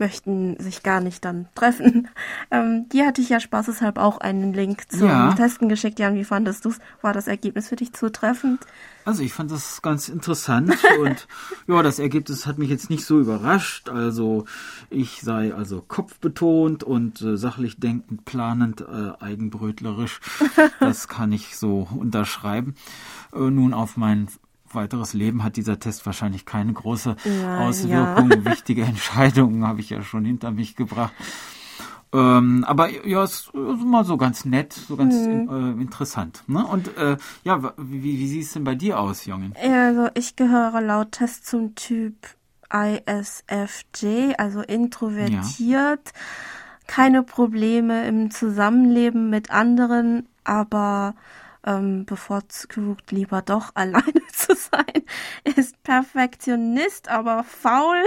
möchten 0.00 0.58
sich 0.58 0.82
gar 0.82 1.00
nicht 1.00 1.24
dann 1.24 1.46
treffen. 1.54 2.08
Ähm, 2.50 2.88
dir 2.88 3.06
hatte 3.06 3.20
ich 3.20 3.28
ja 3.28 3.38
spaßeshalb 3.38 3.96
auch 3.96 4.18
einen 4.18 4.52
Link 4.52 4.90
zum 4.90 5.06
ja. 5.06 5.32
Testen 5.34 5.68
geschickt. 5.68 6.00
Jan, 6.00 6.16
wie 6.16 6.24
fandest 6.24 6.64
du 6.64 6.70
es? 6.70 6.80
War 7.00 7.12
das 7.12 7.28
Ergebnis 7.28 7.68
für 7.68 7.76
dich 7.76 7.92
zutreffend? 7.92 8.58
Also 9.04 9.22
ich 9.22 9.32
fand 9.32 9.52
das 9.52 9.82
ganz 9.82 10.08
interessant 10.08 10.76
und 11.00 11.28
ja, 11.68 11.80
das 11.84 12.00
Ergebnis 12.00 12.44
hat 12.44 12.58
mich 12.58 12.70
jetzt 12.70 12.90
nicht 12.90 13.04
so 13.04 13.20
überrascht. 13.20 13.88
Also 13.88 14.46
ich 14.90 15.20
sei 15.20 15.54
also 15.54 15.80
kopfbetont 15.80 16.82
und 16.82 17.22
äh, 17.22 17.36
sachlich 17.36 17.78
denkend, 17.78 18.24
planend, 18.24 18.80
äh, 18.80 19.12
eigenbrötlerisch. 19.20 20.18
Das 20.80 21.08
kann 21.08 21.32
ich 21.32 21.56
so 21.56 21.86
unterschreiben. 21.96 22.74
Äh, 23.32 23.50
nun 23.50 23.74
auf 23.74 23.96
mein 23.96 24.28
weiteres 24.72 25.14
Leben 25.14 25.42
hat 25.42 25.56
dieser 25.56 25.78
Test 25.78 26.06
wahrscheinlich 26.06 26.44
keine 26.44 26.72
große 26.72 27.16
ja, 27.24 27.58
Auswirkung. 27.58 28.30
Ja. 28.30 28.44
Wichtige 28.50 28.82
Entscheidungen 28.82 29.66
habe 29.66 29.80
ich 29.80 29.90
ja 29.90 30.02
schon 30.02 30.24
hinter 30.24 30.50
mich 30.50 30.76
gebracht. 30.76 31.12
Ähm, 32.12 32.64
aber 32.66 32.88
ja, 33.06 33.24
ist 33.24 33.52
mal 33.54 34.04
so 34.04 34.16
ganz 34.16 34.44
nett, 34.44 34.72
so 34.72 34.96
ganz 34.96 35.14
mhm. 35.14 35.48
äh, 35.78 35.82
interessant. 35.82 36.44
Ne? 36.46 36.64
Und 36.64 36.96
äh, 36.96 37.16
ja, 37.44 37.74
wie, 37.76 38.02
wie 38.02 38.28
sieht 38.28 38.44
es 38.44 38.52
denn 38.52 38.64
bei 38.64 38.74
dir 38.74 39.00
aus, 39.00 39.26
Jungen? 39.26 39.54
Also 39.60 40.08
ich 40.14 40.36
gehöre 40.36 40.80
laut 40.80 41.12
Test 41.12 41.46
zum 41.46 41.74
Typ 41.74 42.14
ISFJ, 42.72 44.34
also 44.38 44.60
introvertiert, 44.60 45.60
ja. 45.60 46.00
keine 46.86 47.22
Probleme 47.22 48.06
im 48.06 48.30
Zusammenleben 48.30 49.30
mit 49.30 49.50
anderen, 49.50 50.28
aber 50.44 51.14
ähm, 51.66 52.06
bevorzugt 52.06 53.10
lieber 53.10 53.42
doch 53.42 53.70
alleine 53.74 54.22
zu 54.32 54.54
sein. 54.54 55.02
Ist 55.44 55.82
Perfektionist, 55.82 57.08
aber 57.08 57.44
faul, 57.44 58.02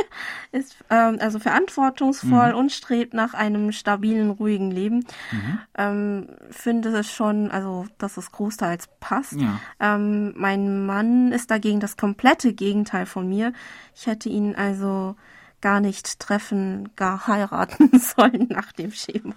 ist 0.52 0.78
ähm, 0.90 1.18
also 1.20 1.40
verantwortungsvoll 1.40 2.54
mhm. 2.54 2.58
und 2.58 2.72
strebt 2.72 3.14
nach 3.14 3.34
einem 3.34 3.72
stabilen, 3.72 4.32
ruhigen 4.32 4.72
Leben. 4.72 5.06
Mhm. 5.32 5.60
Ähm, 5.78 6.28
finde 6.50 6.90
es 6.90 7.12
schon, 7.12 7.52
also 7.52 7.86
dass 7.98 8.18
es 8.18 8.32
großteils 8.32 8.90
passt. 9.00 9.34
Ja. 9.34 9.60
Ähm, 9.80 10.34
mein 10.36 10.86
Mann 10.86 11.32
ist 11.32 11.52
dagegen 11.52 11.80
das 11.80 11.98
komplette 11.98 12.54
Gegenteil 12.54 13.06
von 13.06 13.28
mir. 13.28 13.54
Ich 13.96 14.08
hätte 14.08 14.30
ihn 14.30 14.56
also 14.56 15.16
gar 15.62 15.80
nicht 15.80 16.20
treffen, 16.20 16.90
gar 16.96 17.28
heiraten 17.28 17.92
sollen 18.18 18.48
nach 18.50 18.72
dem 18.72 18.92
Schema. 18.92 19.36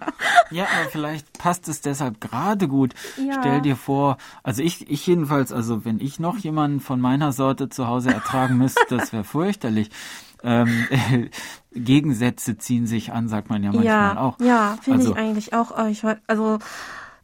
Ja, 0.51 0.65
aber 0.65 0.89
vielleicht 0.89 1.37
passt 1.37 1.67
es 1.67 1.81
deshalb 1.81 2.21
gerade 2.21 2.67
gut. 2.67 2.93
Ja. 3.17 3.39
Stell 3.39 3.61
dir 3.61 3.75
vor, 3.75 4.17
also 4.43 4.61
ich, 4.61 4.89
ich 4.89 5.05
jedenfalls, 5.05 5.51
also 5.51 5.85
wenn 5.85 5.99
ich 5.99 6.19
noch 6.19 6.37
jemanden 6.37 6.79
von 6.79 6.99
meiner 6.99 7.31
Sorte 7.31 7.69
zu 7.69 7.87
Hause 7.87 8.13
ertragen 8.13 8.57
müsste, 8.57 8.81
das 8.89 9.13
wäre 9.13 9.23
fürchterlich. 9.23 9.89
Ähm, 10.43 10.87
äh, 10.89 11.29
Gegensätze 11.79 12.57
ziehen 12.57 12.85
sich 12.85 13.13
an, 13.13 13.29
sagt 13.29 13.49
man 13.49 13.63
ja 13.63 13.71
manchmal 13.71 13.85
ja, 13.85 14.17
auch. 14.17 14.39
Ja, 14.39 14.77
finde 14.81 14.99
also, 14.99 15.11
ich 15.11 15.17
eigentlich 15.17 15.53
auch. 15.53 15.77
Äh, 15.77 15.91
ich, 15.91 16.03
also 16.27 16.59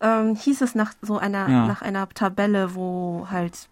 ähm, 0.01 0.35
hieß 0.35 0.61
es 0.61 0.75
nach 0.75 0.93
so 1.01 1.17
einer 1.17 1.49
ja. 1.49 1.67
nach 1.67 1.81
einer 1.81 2.07
Tabelle, 2.09 2.75
wo 2.75 3.27
halt 3.29 3.67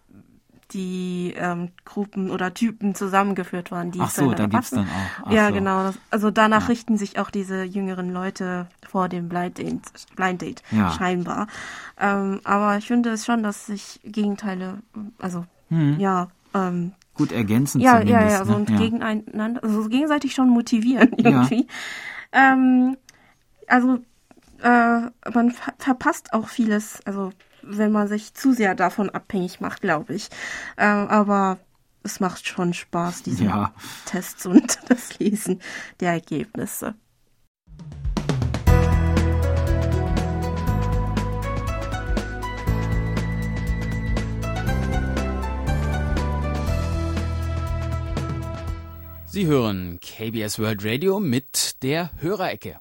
die 0.72 1.34
ähm, 1.36 1.70
Gruppen 1.84 2.30
oder 2.30 2.52
Typen 2.52 2.94
zusammengeführt 2.94 3.70
waren, 3.70 3.90
die 3.90 4.00
Ach 4.00 4.10
so, 4.10 4.32
da 4.32 4.46
gibt's 4.46 4.70
dann 4.70 4.86
auch. 4.86 5.26
Ach 5.26 5.32
ja, 5.32 5.48
so. 5.48 5.54
genau. 5.54 5.90
Also 6.10 6.30
danach 6.30 6.62
ja. 6.62 6.66
richten 6.68 6.96
sich 6.98 7.18
auch 7.18 7.30
diese 7.30 7.62
jüngeren 7.62 8.12
Leute 8.12 8.66
vor 8.86 9.08
dem 9.08 9.28
Blind 9.28 9.58
Date, 9.58 9.80
Blind 10.16 10.42
Date 10.42 10.62
ja. 10.70 10.92
scheinbar. 10.92 11.46
Ähm, 11.98 12.40
aber 12.44 12.76
ich 12.76 12.86
finde 12.86 13.10
es 13.10 13.24
schon, 13.24 13.42
dass 13.42 13.66
sich 13.66 14.00
Gegenteile, 14.04 14.78
also 15.18 15.46
hm. 15.68 15.98
ja, 15.98 16.28
ähm, 16.54 16.92
gut 17.14 17.32
ergänzen 17.32 17.80
ja, 17.80 18.00
Ja, 18.00 18.28
ja, 18.28 18.38
also 18.38 18.52
ne? 18.52 18.58
und 18.58 18.70
ja. 18.70 18.76
gegeneinander, 18.76 19.62
also 19.62 19.88
gegenseitig 19.88 20.34
schon 20.34 20.50
motivieren 20.50 21.12
irgendwie. 21.16 21.66
Ja. 22.32 22.52
Ähm, 22.52 22.96
also 23.66 23.98
äh, 24.62 25.00
man 25.32 25.50
ver 25.50 25.74
verpasst 25.78 26.32
auch 26.32 26.48
vieles, 26.48 27.00
also 27.06 27.32
wenn 27.62 27.92
man 27.92 28.08
sich 28.08 28.34
zu 28.34 28.52
sehr 28.52 28.74
davon 28.74 29.10
abhängig 29.10 29.60
macht, 29.60 29.82
glaube 29.82 30.14
ich. 30.14 30.28
Ähm, 30.76 31.08
aber 31.08 31.58
es 32.02 32.20
macht 32.20 32.46
schon 32.46 32.74
Spaß, 32.74 33.22
diese 33.22 33.44
ja. 33.44 33.74
Tests 34.06 34.46
und 34.46 34.78
das 34.88 35.18
Lesen 35.18 35.60
der 36.00 36.12
Ergebnisse. 36.12 36.94
Sie 49.30 49.46
hören 49.46 50.00
KBS 50.00 50.58
World 50.58 50.84
Radio 50.84 51.20
mit 51.20 51.82
der 51.82 52.10
Hörerecke. 52.20 52.80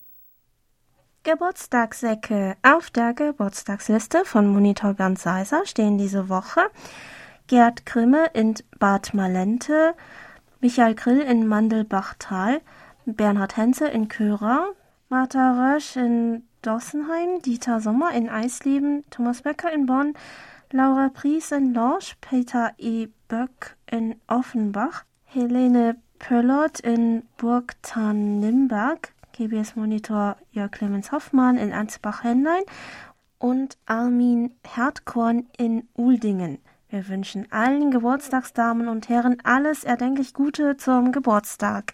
Geburtstagsecke. 1.27 2.55
Auf 2.63 2.89
der 2.89 3.13
Geburtstagsliste 3.13 4.23
von 4.23 4.47
Monitor 4.47 4.93
Bernd 4.93 5.19
Seiser 5.19 5.65
stehen 5.65 5.97
diese 5.97 6.29
Woche 6.29 6.61
Gerd 7.47 7.85
Grimme 7.85 8.27
in 8.33 8.53
Bad 8.79 9.13
Malente, 9.13 9.93
Michael 10.61 10.95
Grill 10.95 11.19
in 11.19 11.45
Mandelbachtal, 11.45 12.61
Bernhard 13.05 13.57
Henze 13.57 13.89
in 13.89 14.07
Köra, 14.07 14.67
Martha 15.09 15.51
Rösch 15.51 15.97
in 15.97 16.43
Dossenheim, 16.61 17.41
Dieter 17.41 17.81
Sommer 17.81 18.11
in 18.13 18.29
Eisleben, 18.29 19.03
Thomas 19.09 19.41
Becker 19.41 19.73
in 19.73 19.85
Bonn, 19.85 20.13
Laura 20.71 21.09
Pries 21.09 21.51
in 21.51 21.73
Lorsch, 21.73 22.15
Peter 22.21 22.71
E. 22.77 23.09
Böck 23.27 23.75
in 23.91 24.15
Offenbach, 24.29 25.03
Helene 25.25 25.97
Pöllert 26.19 26.79
in 26.79 27.23
Burgtarn-Nimberg, 27.35 29.11
KBS-Monitor 29.37 30.35
Jörg 30.51 30.71
Clemens 30.71 31.11
Hoffmann 31.11 31.57
in 31.57 31.71
Ansbach-Henlein 31.71 32.63
und 33.37 33.77
Armin 33.85 34.55
Herdkorn 34.65 35.47
in 35.59 35.87
Uldingen. 35.93 36.57
Wir 36.89 37.07
wünschen 37.07 37.51
allen 37.51 37.91
Geburtstagsdamen 37.91 38.87
und 38.87 39.09
Herren 39.09 39.37
alles 39.43 39.83
erdenklich 39.83 40.33
Gute 40.33 40.77
zum 40.77 41.11
Geburtstag. 41.11 41.93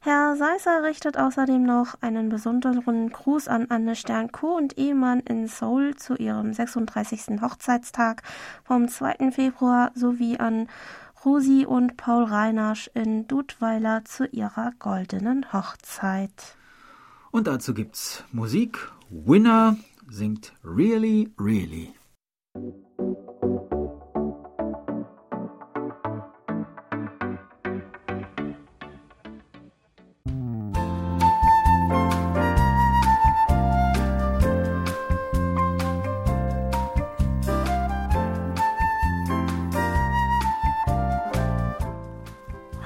Herr 0.00 0.34
Seisser 0.34 0.82
richtet 0.82 1.16
außerdem 1.16 1.62
noch 1.62 1.94
einen 2.00 2.28
besonderen 2.28 3.08
Gruß 3.10 3.46
an 3.46 3.66
Anne 3.70 3.94
Stern-Co 3.94 4.56
und 4.56 4.76
Ehemann 4.76 5.20
in 5.20 5.46
Seoul 5.46 5.94
zu 5.94 6.16
ihrem 6.16 6.52
36. 6.52 7.40
Hochzeitstag 7.40 8.24
vom 8.64 8.88
2. 8.88 9.30
Februar 9.30 9.92
sowie 9.94 10.38
an 10.38 10.66
Rosi 11.24 11.66
und 11.66 11.96
Paul 11.96 12.24
Reinasch 12.24 12.90
in 12.94 13.28
Dudweiler 13.28 14.04
zu 14.04 14.26
ihrer 14.26 14.72
goldenen 14.80 15.52
Hochzeit. 15.52 16.56
Und 17.34 17.48
dazu 17.48 17.74
gibt's 17.74 18.22
Musik. 18.30 18.78
Winner 19.10 19.76
singt 20.08 20.52
Really, 20.62 21.32
Really. 21.36 21.92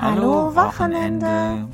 Hallo 0.01 0.57
Wochenende. 0.57 1.69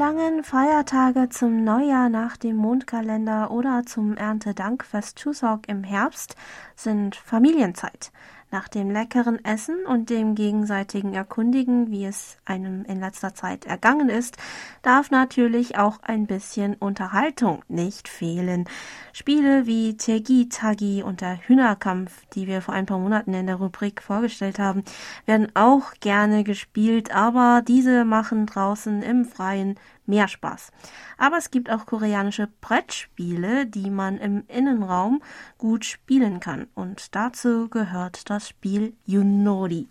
Langen 0.00 0.44
Feiertage 0.44 1.28
zum 1.28 1.62
Neujahr 1.62 2.08
nach 2.08 2.38
dem 2.38 2.56
Mondkalender 2.56 3.50
oder 3.50 3.82
zum 3.84 4.16
Erntedankfest 4.16 5.18
Chuseok 5.18 5.68
im 5.68 5.84
Herbst 5.84 6.36
sind 6.74 7.16
Familienzeit. 7.16 8.10
Nach 8.52 8.66
dem 8.66 8.90
leckeren 8.90 9.44
Essen 9.44 9.86
und 9.86 10.10
dem 10.10 10.34
gegenseitigen 10.34 11.14
Erkundigen, 11.14 11.92
wie 11.92 12.04
es 12.04 12.36
einem 12.44 12.84
in 12.84 12.98
letzter 12.98 13.32
Zeit 13.32 13.64
ergangen 13.64 14.08
ist, 14.08 14.38
darf 14.82 15.12
natürlich 15.12 15.78
auch 15.78 16.02
ein 16.02 16.26
bisschen 16.26 16.74
Unterhaltung 16.74 17.62
nicht 17.68 18.08
fehlen. 18.08 18.64
Spiele 19.12 19.66
wie 19.66 19.96
Tegi 19.96 20.48
Tagi 20.48 21.04
und 21.04 21.20
der 21.20 21.38
Hühnerkampf, 21.46 22.26
die 22.34 22.48
wir 22.48 22.60
vor 22.60 22.74
ein 22.74 22.86
paar 22.86 22.98
Monaten 22.98 23.34
in 23.34 23.46
der 23.46 23.56
Rubrik 23.56 24.02
vorgestellt 24.02 24.58
haben, 24.58 24.82
werden 25.26 25.54
auch 25.54 25.92
gerne 26.00 26.42
gespielt, 26.42 27.14
aber 27.14 27.62
diese 27.66 28.04
machen 28.04 28.46
draußen 28.46 29.02
im 29.02 29.26
Freien 29.26 29.78
mehr 30.06 30.28
Spaß. 30.28 30.72
Aber 31.18 31.38
es 31.38 31.50
gibt 31.50 31.70
auch 31.70 31.86
koreanische 31.86 32.48
Brettspiele, 32.60 33.66
die 33.66 33.90
man 33.90 34.18
im 34.18 34.44
Innenraum 34.48 35.22
gut 35.58 35.84
spielen 35.84 36.40
kann. 36.40 36.66
Und 36.74 37.14
dazu 37.14 37.68
gehört 37.68 38.28
das 38.30 38.48
Spiel 38.48 38.94
Yunori. 39.06 39.88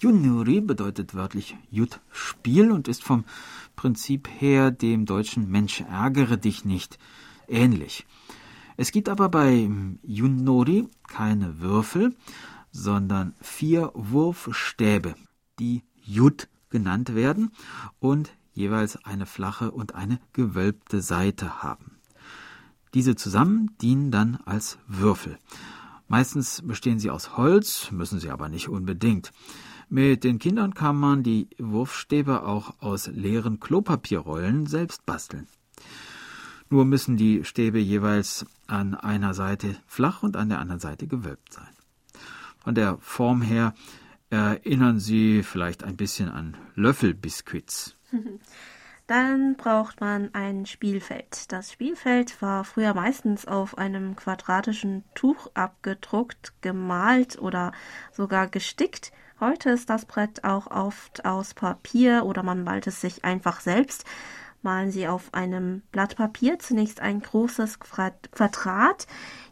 Yunori 0.00 0.60
bedeutet 0.60 1.14
wörtlich 1.14 1.56
Jut 1.70 2.00
Spiel 2.12 2.70
und 2.70 2.86
ist 2.86 3.02
vom 3.02 3.24
Prinzip 3.74 4.28
her 4.38 4.70
dem 4.70 5.06
deutschen 5.06 5.50
Mensch 5.50 5.80
ärgere 5.80 6.36
dich 6.36 6.64
nicht 6.64 6.98
ähnlich. 7.48 8.06
Es 8.76 8.92
gibt 8.92 9.08
aber 9.08 9.28
bei 9.28 9.68
Yunori 10.04 10.86
keine 11.08 11.60
Würfel, 11.60 12.14
sondern 12.70 13.34
vier 13.40 13.90
Wurfstäbe, 13.94 15.16
die 15.58 15.82
Jut 15.96 16.48
genannt 16.70 17.16
werden 17.16 17.50
und 17.98 18.30
jeweils 18.58 19.02
eine 19.04 19.24
flache 19.24 19.70
und 19.70 19.94
eine 19.94 20.20
gewölbte 20.32 21.00
Seite 21.00 21.62
haben. 21.62 21.98
Diese 22.94 23.14
zusammen 23.14 23.70
dienen 23.80 24.10
dann 24.10 24.38
als 24.44 24.78
Würfel. 24.86 25.38
Meistens 26.08 26.62
bestehen 26.62 26.98
sie 26.98 27.10
aus 27.10 27.36
Holz, 27.36 27.90
müssen 27.92 28.18
sie 28.18 28.30
aber 28.30 28.48
nicht 28.48 28.68
unbedingt. 28.68 29.30
Mit 29.90 30.24
den 30.24 30.38
Kindern 30.38 30.74
kann 30.74 30.96
man 30.96 31.22
die 31.22 31.48
Wurfstäbe 31.58 32.42
auch 32.42 32.74
aus 32.80 33.06
leeren 33.06 33.60
Klopapierrollen 33.60 34.66
selbst 34.66 35.06
basteln. 35.06 35.46
Nur 36.70 36.84
müssen 36.84 37.16
die 37.16 37.44
Stäbe 37.44 37.78
jeweils 37.78 38.44
an 38.66 38.94
einer 38.94 39.32
Seite 39.32 39.76
flach 39.86 40.22
und 40.22 40.36
an 40.36 40.48
der 40.48 40.58
anderen 40.58 40.80
Seite 40.80 41.06
gewölbt 41.06 41.52
sein. 41.52 41.72
Von 42.58 42.74
der 42.74 42.98
Form 42.98 43.40
her 43.40 43.74
erinnern 44.30 45.00
sie 45.00 45.42
vielleicht 45.42 45.84
ein 45.84 45.96
bisschen 45.96 46.28
an 46.28 46.56
Löffelbiskuits. 46.74 47.97
Dann 49.06 49.56
braucht 49.56 50.02
man 50.02 50.34
ein 50.34 50.66
Spielfeld. 50.66 51.50
Das 51.50 51.72
Spielfeld 51.72 52.42
war 52.42 52.62
früher 52.64 52.92
meistens 52.92 53.46
auf 53.46 53.78
einem 53.78 54.16
quadratischen 54.16 55.02
Tuch 55.14 55.50
abgedruckt, 55.54 56.52
gemalt 56.60 57.38
oder 57.38 57.72
sogar 58.12 58.48
gestickt. 58.48 59.10
Heute 59.40 59.70
ist 59.70 59.88
das 59.88 60.04
Brett 60.04 60.44
auch 60.44 60.66
oft 60.66 61.24
aus 61.24 61.54
Papier 61.54 62.24
oder 62.26 62.42
man 62.42 62.64
malt 62.64 62.86
es 62.86 63.00
sich 63.00 63.24
einfach 63.24 63.60
selbst. 63.60 64.04
Malen 64.60 64.90
Sie 64.90 65.08
auf 65.08 65.32
einem 65.32 65.82
Blatt 65.92 66.16
Papier 66.16 66.58
zunächst 66.58 67.00
ein 67.00 67.20
großes 67.20 67.78
Quadrat. 67.80 69.06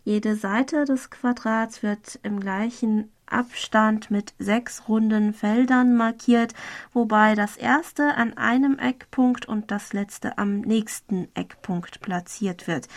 Jede 0.04 0.36
Seite 0.36 0.84
des 0.84 1.08
Quadrats 1.10 1.82
wird 1.82 2.18
im 2.22 2.40
gleichen 2.40 3.10
Abstand 3.26 4.10
mit 4.10 4.34
sechs 4.38 4.88
runden 4.88 5.32
Feldern 5.32 5.96
markiert, 5.96 6.54
wobei 6.92 7.34
das 7.34 7.56
erste 7.56 8.16
an 8.16 8.36
einem 8.36 8.78
Eckpunkt 8.78 9.46
und 9.46 9.70
das 9.70 9.92
letzte 9.92 10.38
am 10.38 10.60
nächsten 10.60 11.28
Eckpunkt 11.34 12.00
platziert 12.00 12.66
wird. 12.66 12.88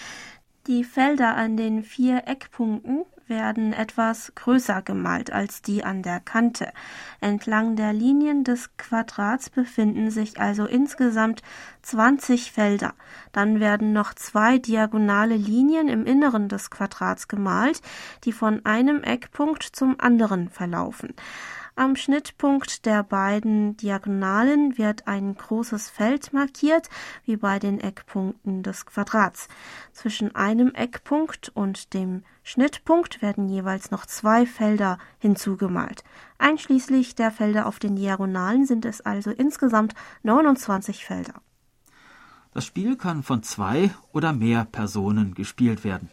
Die 0.68 0.84
Felder 0.84 1.36
an 1.36 1.58
den 1.58 1.84
vier 1.84 2.28
Eckpunkten 2.28 3.06
werden 3.30 3.74
etwas 3.74 4.34
größer 4.36 4.82
gemalt 4.82 5.32
als 5.32 5.62
die 5.62 5.84
an 5.84 6.02
der 6.02 6.20
Kante. 6.20 6.72
Entlang 7.22 7.76
der 7.76 7.94
Linien 7.94 8.44
des 8.44 8.76
Quadrats 8.78 9.50
befinden 9.50 10.12
sich 10.12 10.40
also 10.40 10.66
insgesamt 10.66 11.42
20 11.84 12.52
Felder. 12.52 12.94
Dann 13.32 13.60
werden 13.60 13.94
noch 13.94 14.14
zwei 14.14 14.58
diagonale 14.58 15.36
Linien 15.36 15.88
im 15.88 16.06
Inneren 16.06 16.50
des 16.50 16.70
Quadrats 16.70 17.28
gemalt, 17.28 17.82
die 18.26 18.32
von 18.32 18.66
einem 18.66 19.04
Eckpunkt 19.04 19.64
zum 19.64 20.00
anderen 20.00 20.50
verlaufen. 20.50 21.14
Am 21.80 21.96
Schnittpunkt 21.96 22.86
der 22.86 23.04
beiden 23.04 23.78
Diagonalen 23.78 24.78
wird 24.78 25.08
ein 25.08 25.34
großes 25.34 25.90
Feld 25.90 26.34
markiert, 26.34 26.90
wie 27.24 27.38
bei 27.38 27.58
den 27.58 27.80
Eckpunkten 27.80 28.64
des 28.64 28.86
Quadrats. 28.86 29.48
Zwischen 29.94 30.36
einem 30.36 30.74
Eckpunkt 30.76 31.48
und 31.56 31.94
dem 31.94 32.24
Schnittpunkt 32.44 33.22
werden 33.22 33.48
jeweils 33.48 33.92
noch 33.92 34.06
zwei 34.06 34.46
Felder 34.46 34.98
hinzugemalt. 35.20 36.04
Einschließlich 36.38 37.16
der 37.16 37.32
Felder 37.32 37.66
auf 37.66 37.80
den 37.80 37.96
Diagonalen 37.96 38.66
sind 38.66 38.84
es 38.84 39.00
also 39.00 39.32
insgesamt 39.32 39.94
29 40.24 41.06
Felder. 41.06 41.36
Das 42.52 42.66
Spiel 42.66 42.98
kann 42.98 43.24
von 43.24 43.42
zwei 43.42 43.92
oder 44.12 44.34
mehr 44.34 44.66
Personen 44.66 45.34
gespielt 45.34 45.86
werden. 45.86 46.10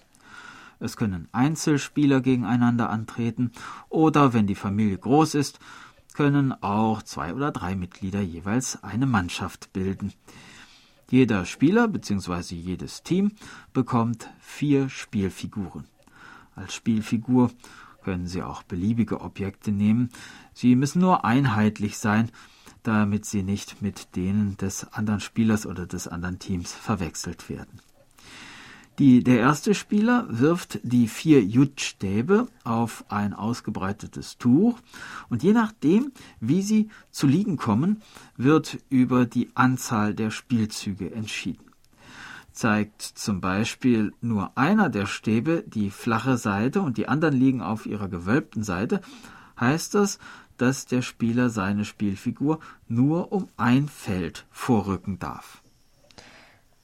Es 0.79 0.97
können 0.97 1.29
Einzelspieler 1.33 2.20
gegeneinander 2.20 2.91
antreten 2.91 3.53
oder, 3.89 4.33
wenn 4.33 4.47
die 4.47 4.55
Familie 4.55 4.99
groß 4.99 5.35
ist, 5.35 5.59
können 6.14 6.53
auch 6.62 7.03
zwei 7.03 7.35
oder 7.35 7.51
drei 7.51 7.77
Mitglieder 7.77 8.20
jeweils 8.20 8.83
eine 8.83 9.07
Mannschaft 9.07 9.72
bilden. 9.72 10.12
Jeder 11.11 11.45
Spieler 11.45 11.89
bzw. 11.89 12.55
jedes 12.55 13.03
Team 13.03 13.33
bekommt 13.72 14.29
vier 14.41 14.89
Spielfiguren. 14.89 15.85
Als 16.55 16.74
Spielfigur 16.74 17.51
können 18.03 18.27
Sie 18.27 18.43
auch 18.43 18.62
beliebige 18.62 19.20
Objekte 19.20 19.72
nehmen. 19.72 20.11
Sie 20.55 20.74
müssen 20.74 21.01
nur 21.01 21.24
einheitlich 21.24 21.99
sein, 21.99 22.31
damit 22.83 23.24
sie 23.24 23.43
nicht 23.43 23.83
mit 23.83 24.14
denen 24.14 24.57
des 24.57 24.93
anderen 24.93 25.20
Spielers 25.20 25.66
oder 25.66 25.87
des 25.87 26.07
anderen 26.07 26.39
Teams 26.39 26.72
verwechselt 26.72 27.49
werden. 27.51 27.81
Die, 28.99 29.23
der 29.23 29.41
erste 29.41 29.75
Spieler 29.75 30.27
wirft 30.31 30.81
die 30.83 31.07
vier 31.07 31.45
Jut-Stäbe 31.45 32.47
auf 32.65 33.05
ein 33.11 33.35
ausgebreitetes 33.35 34.39
Tuch 34.39 34.79
und 35.29 35.43
je 35.43 35.53
nachdem, 35.53 36.13
wie 36.41 36.63
sie 36.63 36.89
zu 37.11 37.27
liegen 37.27 37.59
kommen, 37.59 38.01
wird 38.39 38.79
über 38.89 39.27
die 39.27 39.51
Anzahl 39.55 40.15
der 40.15 40.31
Spielzüge 40.31 41.13
entschieden. 41.13 41.67
Zeigt 42.53 43.03
zum 43.03 43.43
Beispiel 43.43 44.15
nur 44.23 44.57
einer 44.57 44.89
der 44.89 45.05
Stäbe 45.05 45.63
die 45.67 45.91
flache 45.91 46.39
Seite 46.39 46.81
und 46.81 46.97
die 46.97 47.07
anderen 47.07 47.37
liegen 47.37 47.61
auf 47.61 47.85
ihrer 47.85 48.09
gewölbten 48.09 48.63
Seite, 48.63 49.03
heißt 49.61 49.95
das, 49.95 50.19
dass 50.57 50.87
der 50.87 51.03
Spieler 51.03 51.51
seine 51.51 51.85
Spielfigur 51.85 52.61
nur 52.89 53.31
um 53.31 53.49
ein 53.59 53.89
Feld 53.89 54.47
vorrücken 54.51 55.19
darf. 55.19 55.63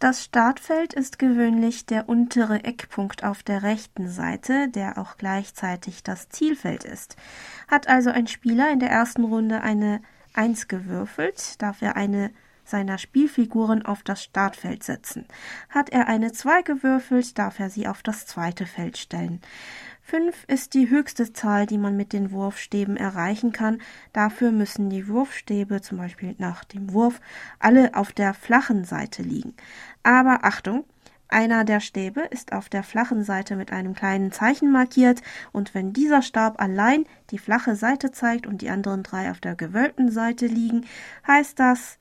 Das 0.03 0.25
Startfeld 0.25 0.95
ist 0.95 1.21
gewöhnlich 1.21 1.87
der 1.87 2.09
untere 2.09 2.65
Eckpunkt 2.65 3.23
auf 3.23 3.45
der 3.45 3.63
rechten 3.63 4.09
Seite, 4.09 4.69
der 4.69 4.99
auch 4.99 5.17
gleichzeitig 5.17 6.03
das 6.03 6.29
Zielfeld 6.29 6.83
ist. 6.83 7.15
Hat 7.69 7.87
also 7.87 8.11
ein 8.11 8.27
Spieler 8.27 8.73
in 8.73 8.81
der 8.81 8.91
ersten 8.91 9.23
Runde 9.23 9.61
eine 9.61 10.03
Eins 10.35 10.67
gewürfelt, 10.67 11.63
darf 11.63 11.83
er 11.83 11.95
eine 11.95 12.33
seiner 12.65 12.99
Spielfiguren 12.99 13.85
auf 13.85 14.03
das 14.03 14.25
Startfeld 14.25 14.83
setzen. 14.83 15.27
Hat 15.69 15.91
er 15.91 16.09
eine 16.09 16.33
Zwei 16.33 16.63
gewürfelt, 16.63 17.39
darf 17.39 17.61
er 17.61 17.71
sie 17.71 17.87
auf 17.87 18.03
das 18.03 18.27
zweite 18.27 18.67
Feld 18.67 18.99
stellen. 18.99 19.41
Fünf 20.05 20.45
ist 20.49 20.75
die 20.75 20.91
höchste 20.91 21.33
Zahl, 21.33 21.65
die 21.65 21.79
man 21.79 21.97
mit 21.97 22.13
den 22.13 22.33
Wurfstäben 22.33 22.97
erreichen 22.97 23.53
kann. 23.53 23.81
Dafür 24.13 24.51
müssen 24.51 24.91
die 24.91 25.07
Wurfstäbe, 25.07 25.81
zum 25.81 25.99
Beispiel 25.99 26.35
nach 26.39 26.65
dem 26.65 26.93
Wurf, 26.93 27.21
alle 27.61 27.95
auf 27.95 28.13
der 28.13 28.35
flachen 28.35 28.85
Seite 28.85 29.23
liegen. 29.23 29.55
Aber 30.03 30.45
Achtung, 30.45 30.85
einer 31.29 31.65
der 31.65 31.81
Stäbe 31.81 32.21
ist 32.21 32.53
auf 32.53 32.69
der 32.69 32.83
flachen 32.83 33.25
Seite 33.25 33.57
mit 33.57 33.73
einem 33.73 33.95
kleinen 33.95 34.33
Zeichen 34.33 34.71
markiert, 34.71 35.23
und 35.53 35.75
wenn 35.75 35.93
dieser 35.93 36.21
Stab 36.21 36.61
allein 36.61 37.07
die 37.31 37.39
flache 37.39 37.75
Seite 37.75 38.13
zeigt 38.13 38.47
und 38.47 38.61
die 38.61 38.69
anderen 38.69 39.03
drei 39.03 39.31
auf 39.31 39.41
der 39.41 39.55
gewölbten 39.55 40.11
Seite 40.11 40.47
liegen, 40.47 40.85
heißt 41.27 41.59
das, 41.59 41.99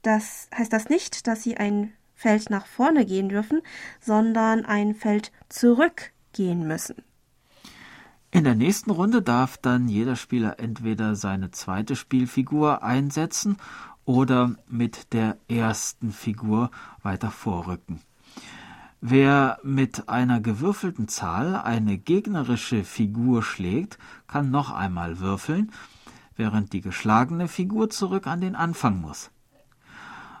das 0.00 0.48
heißt 0.56 0.72
das 0.72 0.88
nicht, 0.88 1.26
dass 1.26 1.42
sie 1.42 1.56
ein 1.58 1.92
Feld 2.14 2.50
nach 2.50 2.66
vorne 2.66 3.04
gehen 3.04 3.28
dürfen, 3.28 3.60
sondern 4.00 4.64
ein 4.64 4.94
Feld 4.94 5.32
zurückgehen 5.48 6.66
müssen. 6.66 7.02
In 8.30 8.44
der 8.44 8.54
nächsten 8.54 8.90
Runde 8.90 9.20
darf 9.20 9.58
dann 9.58 9.88
jeder 9.88 10.16
Spieler 10.16 10.58
entweder 10.58 11.14
seine 11.16 11.50
zweite 11.50 11.96
Spielfigur 11.96 12.82
einsetzen 12.82 13.58
oder 14.04 14.54
mit 14.68 15.12
der 15.12 15.36
ersten 15.48 16.12
Figur 16.12 16.70
weiter 17.02 17.30
vorrücken. 17.30 18.00
Wer 19.00 19.58
mit 19.64 20.08
einer 20.08 20.40
gewürfelten 20.40 21.08
Zahl 21.08 21.56
eine 21.56 21.98
gegnerische 21.98 22.84
Figur 22.84 23.42
schlägt, 23.42 23.98
kann 24.28 24.50
noch 24.50 24.70
einmal 24.70 25.18
würfeln, 25.18 25.72
während 26.36 26.72
die 26.72 26.80
geschlagene 26.80 27.48
Figur 27.48 27.90
zurück 27.90 28.26
an 28.26 28.40
den 28.40 28.54
Anfang 28.54 29.00
muss. 29.00 29.30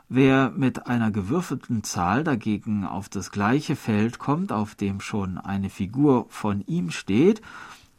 Wer 0.08 0.50
mit 0.50 0.86
einer 0.86 1.10
gewürfelten 1.10 1.82
Zahl 1.84 2.22
dagegen 2.22 2.84
auf 2.84 3.08
das 3.08 3.30
gleiche 3.30 3.76
Feld 3.76 4.18
kommt, 4.18 4.52
auf 4.52 4.74
dem 4.74 5.00
schon 5.00 5.38
eine 5.38 5.70
Figur 5.70 6.26
von 6.28 6.60
ihm 6.66 6.90
steht, 6.90 7.40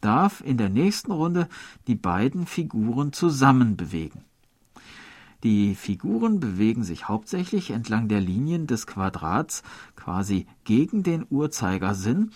darf 0.00 0.40
in 0.40 0.56
der 0.56 0.68
nächsten 0.68 1.10
Runde 1.10 1.48
die 1.88 1.96
beiden 1.96 2.46
Figuren 2.46 3.12
zusammen 3.12 3.76
bewegen. 3.76 4.24
Die 5.44 5.74
Figuren 5.74 6.40
bewegen 6.40 6.84
sich 6.84 7.06
hauptsächlich 7.06 7.70
entlang 7.70 8.08
der 8.08 8.22
Linien 8.22 8.66
des 8.66 8.86
Quadrats, 8.86 9.62
quasi 9.94 10.46
gegen 10.64 11.02
den 11.02 11.26
Uhrzeigersinn, 11.28 12.30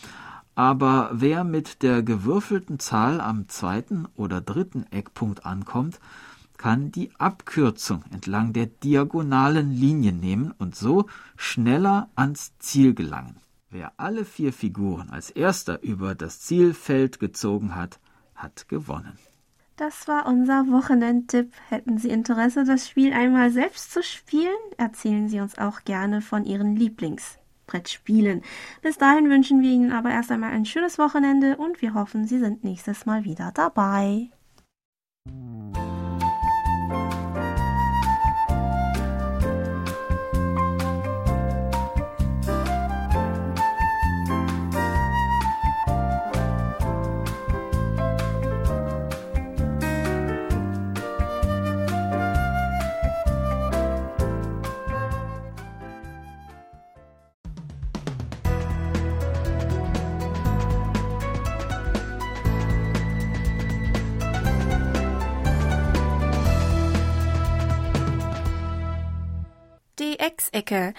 aber 0.54 1.10
wer 1.14 1.42
mit 1.42 1.82
der 1.82 2.02
gewürfelten 2.02 2.78
Zahl 2.78 3.22
am 3.22 3.48
zweiten 3.48 4.06
oder 4.14 4.42
dritten 4.42 4.84
Eckpunkt 4.90 5.46
ankommt, 5.46 6.00
kann 6.58 6.92
die 6.92 7.10
Abkürzung 7.16 8.04
entlang 8.10 8.52
der 8.52 8.66
diagonalen 8.66 9.70
Linien 9.70 10.20
nehmen 10.20 10.52
und 10.58 10.74
so 10.74 11.06
schneller 11.36 12.10
ans 12.14 12.58
Ziel 12.58 12.92
gelangen. 12.92 13.36
Wer 13.70 13.92
alle 13.96 14.26
vier 14.26 14.52
Figuren 14.52 15.08
als 15.08 15.30
erster 15.30 15.82
über 15.82 16.14
das 16.14 16.40
Zielfeld 16.40 17.20
gezogen 17.20 17.74
hat, 17.74 18.00
hat 18.34 18.68
gewonnen. 18.68 19.16
Das 19.78 20.08
war 20.08 20.26
unser 20.26 20.66
Wochenendtipp. 20.72 21.52
Hätten 21.68 21.98
Sie 21.98 22.08
Interesse, 22.08 22.64
das 22.64 22.88
Spiel 22.88 23.12
einmal 23.12 23.52
selbst 23.52 23.92
zu 23.92 24.02
spielen? 24.02 24.58
Erzählen 24.76 25.28
Sie 25.28 25.38
uns 25.38 25.56
auch 25.56 25.84
gerne 25.84 26.20
von 26.20 26.44
Ihren 26.44 26.74
Lieblingsbrettspielen. 26.74 28.42
Bis 28.82 28.98
dahin 28.98 29.30
wünschen 29.30 29.62
wir 29.62 29.70
Ihnen 29.70 29.92
aber 29.92 30.10
erst 30.10 30.32
einmal 30.32 30.50
ein 30.50 30.66
schönes 30.66 30.98
Wochenende 30.98 31.58
und 31.58 31.80
wir 31.80 31.94
hoffen, 31.94 32.26
Sie 32.26 32.40
sind 32.40 32.64
nächstes 32.64 33.06
Mal 33.06 33.22
wieder 33.22 33.52
dabei. 33.54 34.30
DX-Ecke. 70.48 70.94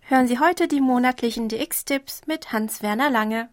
Hören 0.00 0.28
Sie 0.28 0.38
heute 0.38 0.68
die 0.68 0.80
monatlichen 0.80 1.48
DX-Tipps 1.48 2.22
mit 2.26 2.52
Hans-Werner 2.52 3.10
Lange. 3.10 3.48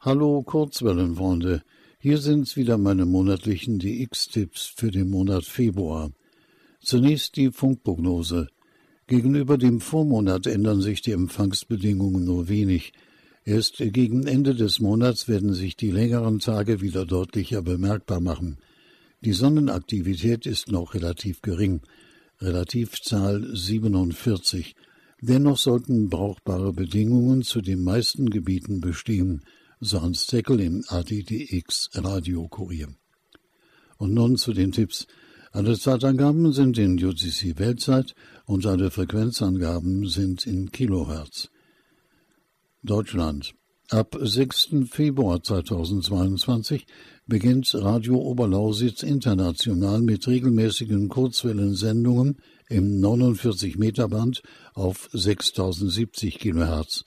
Hallo 0.00 0.42
Kurzwellenfreunde, 0.42 1.62
hier 1.98 2.18
sind 2.18 2.56
wieder 2.56 2.78
meine 2.78 3.06
monatlichen 3.06 3.78
DX-Tipps 3.78 4.72
für 4.74 4.90
den 4.90 5.10
Monat 5.10 5.44
Februar. 5.44 6.10
Zunächst 6.82 7.36
die 7.36 7.50
Funkprognose. 7.50 8.48
Gegenüber 9.06 9.58
dem 9.58 9.80
Vormonat 9.80 10.46
ändern 10.46 10.80
sich 10.80 11.02
die 11.02 11.12
Empfangsbedingungen 11.12 12.24
nur 12.24 12.48
wenig. 12.48 12.92
Erst 13.44 13.78
gegen 13.78 14.26
Ende 14.26 14.54
des 14.54 14.80
Monats 14.80 15.28
werden 15.28 15.52
sich 15.52 15.76
die 15.76 15.90
längeren 15.90 16.38
Tage 16.38 16.80
wieder 16.80 17.04
deutlicher 17.04 17.62
bemerkbar 17.62 18.20
machen. 18.20 18.58
Die 19.20 19.32
Sonnenaktivität 19.32 20.46
ist 20.46 20.70
noch 20.70 20.94
relativ 20.94 21.42
gering. 21.42 21.82
Relativzahl 22.40 23.54
47. 23.54 24.74
Dennoch 25.20 25.58
sollten 25.58 26.08
brauchbare 26.08 26.72
Bedingungen 26.72 27.42
zu 27.42 27.60
den 27.60 27.84
meisten 27.84 28.30
Gebieten 28.30 28.80
bestehen, 28.80 29.42
so 29.78 30.00
Hans 30.00 30.26
Zeckel 30.26 30.60
im 30.60 30.82
ADDX 30.88 31.90
Radiokurier. 31.92 32.88
Und 33.98 34.14
nun 34.14 34.36
zu 34.36 34.54
den 34.54 34.72
Tipps. 34.72 35.06
Alle 35.52 35.78
Zeitangaben 35.78 36.52
sind 36.52 36.78
in 36.78 37.02
UTC 37.04 37.58
Weltzeit 37.58 38.14
und 38.46 38.64
alle 38.64 38.90
Frequenzangaben 38.90 40.08
sind 40.08 40.46
in 40.46 40.70
Kilohertz. 40.70 41.50
Deutschland. 42.82 43.54
Ab 43.92 44.16
6. 44.20 44.88
Februar 44.88 45.42
2022 45.42 46.86
beginnt 47.26 47.74
Radio 47.74 48.20
Oberlausitz 48.20 49.02
international 49.02 50.00
mit 50.00 50.28
regelmäßigen 50.28 51.08
Kurzwellensendungen 51.08 52.36
im 52.68 53.00
49 53.00 53.78
Meter 53.78 54.06
Band 54.06 54.42
auf 54.74 55.08
6070 55.12 56.38
kHz. 56.38 57.02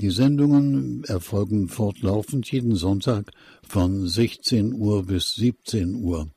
Die 0.00 0.10
Sendungen 0.10 1.02
erfolgen 1.02 1.66
fortlaufend 1.66 2.48
jeden 2.52 2.76
Sonntag 2.76 3.32
von 3.66 4.06
16 4.06 4.72
Uhr 4.72 5.06
bis 5.06 5.34
17 5.34 5.96
Uhr. 5.96 6.28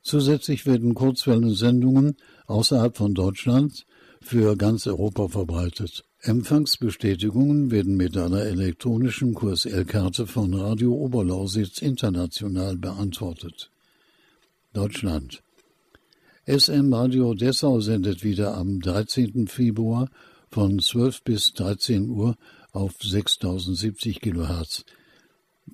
Zusätzlich 0.00 0.64
werden 0.64 0.94
Kurzwellensendungen 0.94 2.18
außerhalb 2.46 2.96
von 2.96 3.14
Deutschland 3.14 3.84
für 4.20 4.54
ganz 4.54 4.86
Europa 4.86 5.26
verbreitet. 5.26 6.04
Empfangsbestätigungen 6.26 7.70
werden 7.70 7.96
mit 7.96 8.16
einer 8.16 8.42
elektronischen 8.42 9.32
QSL-Karte 9.32 10.26
von 10.26 10.54
Radio 10.54 10.92
Oberlausitz 10.92 11.80
international 11.80 12.76
beantwortet. 12.76 13.70
Deutschland 14.72 15.40
SM 16.46 16.92
Radio 16.92 17.32
Dessau 17.34 17.78
sendet 17.80 18.24
wieder 18.24 18.56
am 18.56 18.80
13. 18.80 19.46
Februar 19.46 20.10
von 20.50 20.80
12 20.80 21.22
bis 21.22 21.52
13 21.52 22.10
Uhr 22.10 22.36
auf 22.72 22.94
6070 23.00 24.20
kHz. 24.20 24.84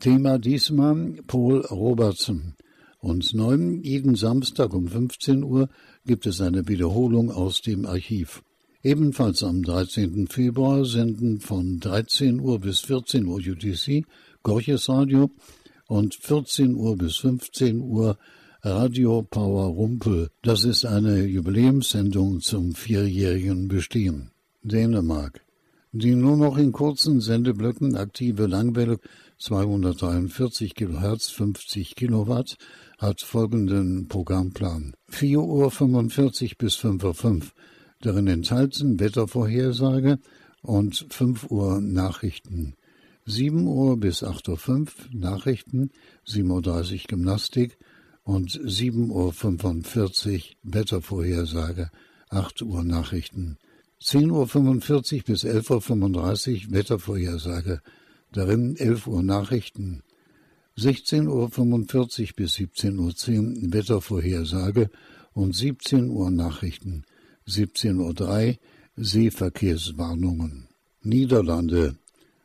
Thema 0.00 0.38
diesmal 0.38 1.14
Paul 1.26 1.61
Robertson. 1.62 2.57
Und 2.98 3.32
neu, 3.32 3.57
jeden 3.82 4.16
Samstag 4.16 4.74
um 4.74 4.86
15 4.86 5.44
Uhr 5.44 5.70
gibt 6.05 6.26
es 6.26 6.42
eine 6.42 6.68
Wiederholung 6.68 7.30
aus 7.30 7.62
dem 7.62 7.86
Archiv. 7.86 8.42
Ebenfalls 8.85 9.45
am 9.45 9.62
13. 9.62 10.26
Februar 10.26 10.85
senden 10.85 11.39
von 11.39 11.78
13 11.78 12.41
Uhr 12.41 12.59
bis 12.59 12.80
14 12.80 13.26
Uhr 13.26 13.37
UTC 13.37 14.05
Gorches 14.43 14.89
Radio 14.89 15.30
und 15.87 16.16
14 16.16 16.74
Uhr 16.74 16.97
bis 16.97 17.14
15 17.18 17.80
Uhr 17.80 18.18
Radio 18.62 19.22
Power 19.22 19.66
Rumpel. 19.66 20.30
Das 20.43 20.64
ist 20.64 20.85
eine 20.85 21.24
Jubiläumssendung 21.26 22.41
zum 22.41 22.74
vierjährigen 22.74 23.68
Bestehen. 23.68 24.33
Dänemark. 24.64 25.45
Die 25.93 26.16
nur 26.16 26.37
noch 26.37 26.59
in 26.59 26.72
kurzen 26.72 27.20
Sendeblöcken 27.20 27.95
aktive 27.97 28.47
Langwelle 28.47 28.99
243 29.39 30.74
kHz 30.74 31.30
50 31.30 31.95
Kilowatt 31.95 32.57
hat 32.99 33.20
folgenden 33.20 34.09
Programmplan. 34.09 34.95
4.45 35.09 35.37
Uhr 36.43 36.51
bis 36.59 36.76
5.05 36.78 37.24
Uhr, 37.35 37.43
darin 38.03 38.26
enthalten 38.26 39.00
Wettervorhersage 39.00 40.18
und 40.62 41.07
5 41.11 41.50
Uhr 41.50 41.80
Nachrichten. 41.80 42.74
7 43.24 43.66
Uhr 43.66 43.96
bis 43.98 44.22
8.05 44.22 44.68
Uhr 44.68 44.86
Nachrichten, 45.12 45.90
7.30 46.26 46.92
Uhr 46.92 46.98
Gymnastik 47.09 47.78
und 48.24 48.50
7.45 48.50 49.11
Uhr 49.11 50.42
Wettervorhersage, 50.62 51.90
8 52.30 52.62
Uhr 52.62 52.82
Nachrichten. 52.82 53.59
10.45 54.00 55.16
Uhr 55.18 55.22
bis 55.24 55.44
11.35 55.44 56.66
Uhr 56.66 56.72
Wettervorhersage, 56.72 57.80
darin 58.32 58.76
11 58.76 59.07
Uhr 59.07 59.22
Nachrichten. 59.22 60.03
16.45 60.76 61.28
Uhr 61.28 62.36
bis 62.36 62.55
17.10 62.55 62.98
Uhr 62.98 63.72
Wettervorhersage 63.72 64.90
und 65.32 65.55
17 65.55 66.11
Uhr 66.11 66.30
Nachrichten. 66.30 67.05
17.03 67.49 68.49
Uhr 68.49 68.57
Seeverkehrswarnungen. 68.97 70.68
Niederlande. 71.03 71.97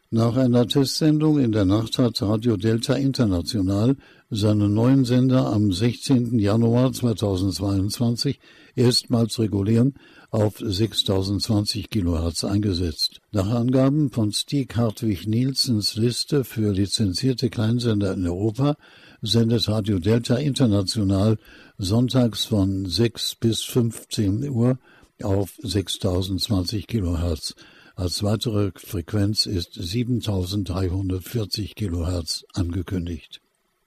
Nach 0.10 0.38
einer 0.38 0.68
Testsendung 0.68 1.38
in 1.38 1.52
der 1.52 1.66
Nacht 1.66 2.00
hat 2.00 2.22
Radio 2.22 2.56
Delta 2.56 2.93
International 2.95 3.98
seinen 4.30 4.74
neuen 4.74 5.04
Sender 5.04 5.48
am 5.48 5.74
16. 5.74 6.39
Januar 6.39 6.93
2022 6.93 8.39
erstmals 8.76 9.38
regulär 9.39 9.91
auf 10.32 10.60
6020 10.60 11.89
kHz 11.89 12.45
eingesetzt. 12.45 13.20
Nach 13.32 13.50
Angaben 13.50 14.10
von 14.10 14.32
Stieg 14.32 14.78
Hartwig 14.78 15.28
Nielsens 15.28 15.95
Liste 15.95 16.43
für 16.45 16.72
lizenzierte 16.72 17.50
Kleinsender 17.50 18.14
in 18.14 18.26
Europa 18.26 18.76
sendet 19.22 19.68
Radio 19.68 20.00
Delta 20.00 20.36
International 20.36 21.38
sonntags 21.78 22.45
von 22.45 22.86
6 22.86 23.36
bis 23.36 23.63
15 23.63 24.49
Uhr 24.49 24.80
auf 25.21 25.57
6020 25.61 26.88
kHz. 26.88 27.55
Als 27.95 28.23
weitere 28.23 28.71
Frequenz 28.75 29.45
ist 29.45 29.73
7340 29.73 31.75
kHz 31.75 32.45
angekündigt. 32.53 33.41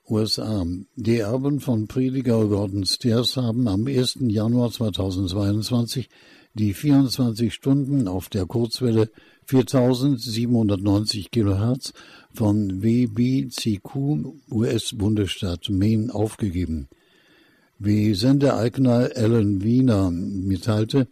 USA. 0.09 0.67
Die 0.97 1.19
Erben 1.19 1.61
von 1.61 1.87
Prediger 1.87 2.45
Gordon 2.47 2.85
Steers 2.85 3.37
haben 3.37 3.69
am 3.69 3.87
1. 3.87 4.19
Januar 4.23 4.73
2022 4.73 6.09
die 6.55 6.75
24 6.75 7.55
Stunden 7.55 8.09
auf 8.09 8.29
der 8.29 8.47
Kurzwelle 8.47 9.09
4790 9.47 11.31
kHz 11.31 11.93
von 12.35 12.83
WBCQ 12.83 14.35
US-Bundesstaat 14.51 15.71
Maine 15.71 16.13
aufgegeben. 16.13 16.89
Wie 17.83 18.15
Sendeeigner 18.15 19.09
Alan 19.17 19.63
Wiener 19.63 20.11
mitteilte, 20.11 21.09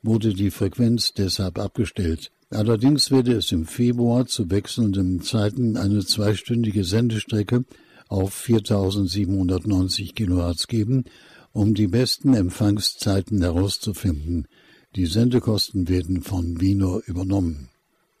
wurde 0.00 0.32
die 0.32 0.52
Frequenz 0.52 1.12
deshalb 1.12 1.58
abgestellt. 1.58 2.30
Allerdings 2.50 3.10
werde 3.10 3.32
es 3.32 3.50
im 3.50 3.66
Februar 3.66 4.24
zu 4.26 4.48
wechselnden 4.48 5.22
Zeiten 5.22 5.76
eine 5.76 6.06
zweistündige 6.06 6.84
Sendestrecke 6.84 7.64
auf 8.06 8.32
4790 8.32 10.14
kHz 10.14 10.68
geben, 10.68 11.06
um 11.50 11.74
die 11.74 11.88
besten 11.88 12.34
Empfangszeiten 12.34 13.42
herauszufinden. 13.42 14.46
Die 14.94 15.06
Sendekosten 15.06 15.88
werden 15.88 16.22
von 16.22 16.60
Wiener 16.60 17.00
übernommen. 17.06 17.70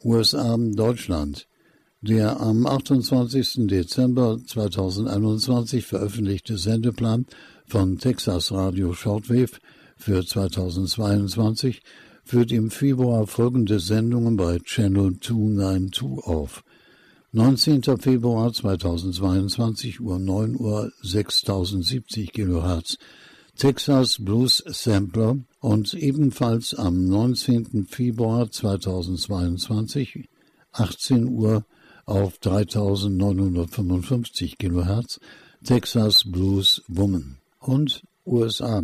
USA 0.04 0.56
Deutschland. 0.58 1.46
Der 2.00 2.40
am 2.40 2.66
28. 2.66 3.68
Dezember 3.68 4.38
2021 4.44 5.86
veröffentlichte 5.86 6.58
Sendeplan 6.58 7.24
von 7.66 7.98
Texas 7.98 8.52
Radio 8.52 8.92
Shortwave 8.92 9.58
für 9.96 10.24
2022 10.24 11.82
führt 12.24 12.52
im 12.52 12.70
Februar 12.70 13.26
folgende 13.26 13.80
Sendungen 13.80 14.36
bei 14.36 14.58
Channel 14.58 15.18
292 15.20 16.24
auf. 16.24 16.62
19. 17.32 17.82
Februar 17.98 18.52
2022 18.52 20.00
Uhr 20.00 20.18
9 20.18 20.56
Uhr 20.56 20.92
6070 21.02 22.32
kHz 22.32 22.98
Texas 23.56 24.18
Blues 24.20 24.64
Sampler 24.66 25.38
und 25.60 25.94
ebenfalls 25.94 26.74
am 26.74 27.06
19. 27.06 27.86
Februar 27.88 28.50
2022 28.50 30.28
18 30.72 31.28
Uhr 31.28 31.64
auf 32.04 32.38
3955 32.38 34.58
kHz 34.58 35.20
Texas 35.64 36.24
Blues 36.24 36.82
Woman 36.88 37.38
und 37.68 38.02
USA. 38.26 38.82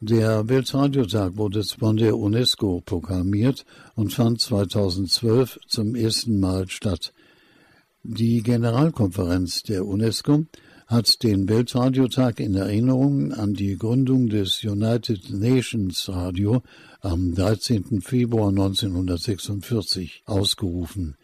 Der 0.00 0.48
Weltradiotag 0.48 1.36
wurde 1.36 1.62
von 1.62 1.96
der 1.96 2.16
UNESCO 2.16 2.80
programmiert 2.80 3.66
und 3.94 4.14
fand 4.14 4.40
2012 4.40 5.58
zum 5.68 5.94
ersten 5.94 6.40
Mal 6.40 6.68
statt. 6.68 7.12
Die 8.02 8.42
Generalkonferenz 8.42 9.62
der 9.62 9.84
UNESCO 9.84 10.46
hat 10.86 11.22
den 11.22 11.48
Weltradiotag 11.48 12.40
in 12.40 12.54
Erinnerung 12.54 13.32
an 13.32 13.52
die 13.52 13.76
Gründung 13.76 14.28
des 14.28 14.64
United 14.64 15.30
Nations 15.30 16.08
Radio 16.08 16.62
am 17.00 17.34
13. 17.34 18.00
Februar 18.00 18.48
1946 18.48 20.22
ausgerufen. 20.24 21.14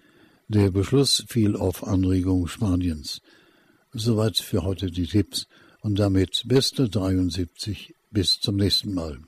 Der 0.49 0.71
Beschluss 0.71 1.25
fiel 1.27 1.57
auf 1.57 1.87
Anregung 1.87 2.47
Spaniens. 2.47 3.23
Soweit 3.93 4.37
für 4.37 4.63
heute 4.63 4.91
die 4.91 5.07
Tipps 5.07 5.49
und 5.87 6.01
damit 6.01 6.43
beste 6.47 6.89
73 6.89 7.95
bis 8.11 8.41
zum 8.41 8.57
nächsten 8.57 8.93
Mal. 8.93 9.21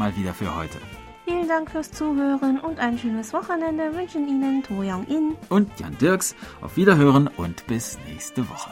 Mal 0.00 0.16
wieder 0.16 0.32
für 0.32 0.56
heute. 0.56 0.78
Vielen 1.26 1.46
Dank 1.46 1.70
fürs 1.70 1.92
Zuhören 1.92 2.58
und 2.58 2.80
ein 2.80 2.98
schönes 2.98 3.32
Wochenende 3.34 3.94
wünschen 3.94 4.26
Ihnen 4.26 4.62
To 4.62 4.80
Young 4.80 5.06
In 5.06 5.36
Und 5.50 5.78
Jan 5.78 5.96
Dirks. 5.98 6.34
Auf 6.62 6.76
Wiederhören 6.76 7.28
und 7.36 7.66
bis 7.66 7.98
nächste 8.08 8.48
Woche. 8.48 8.70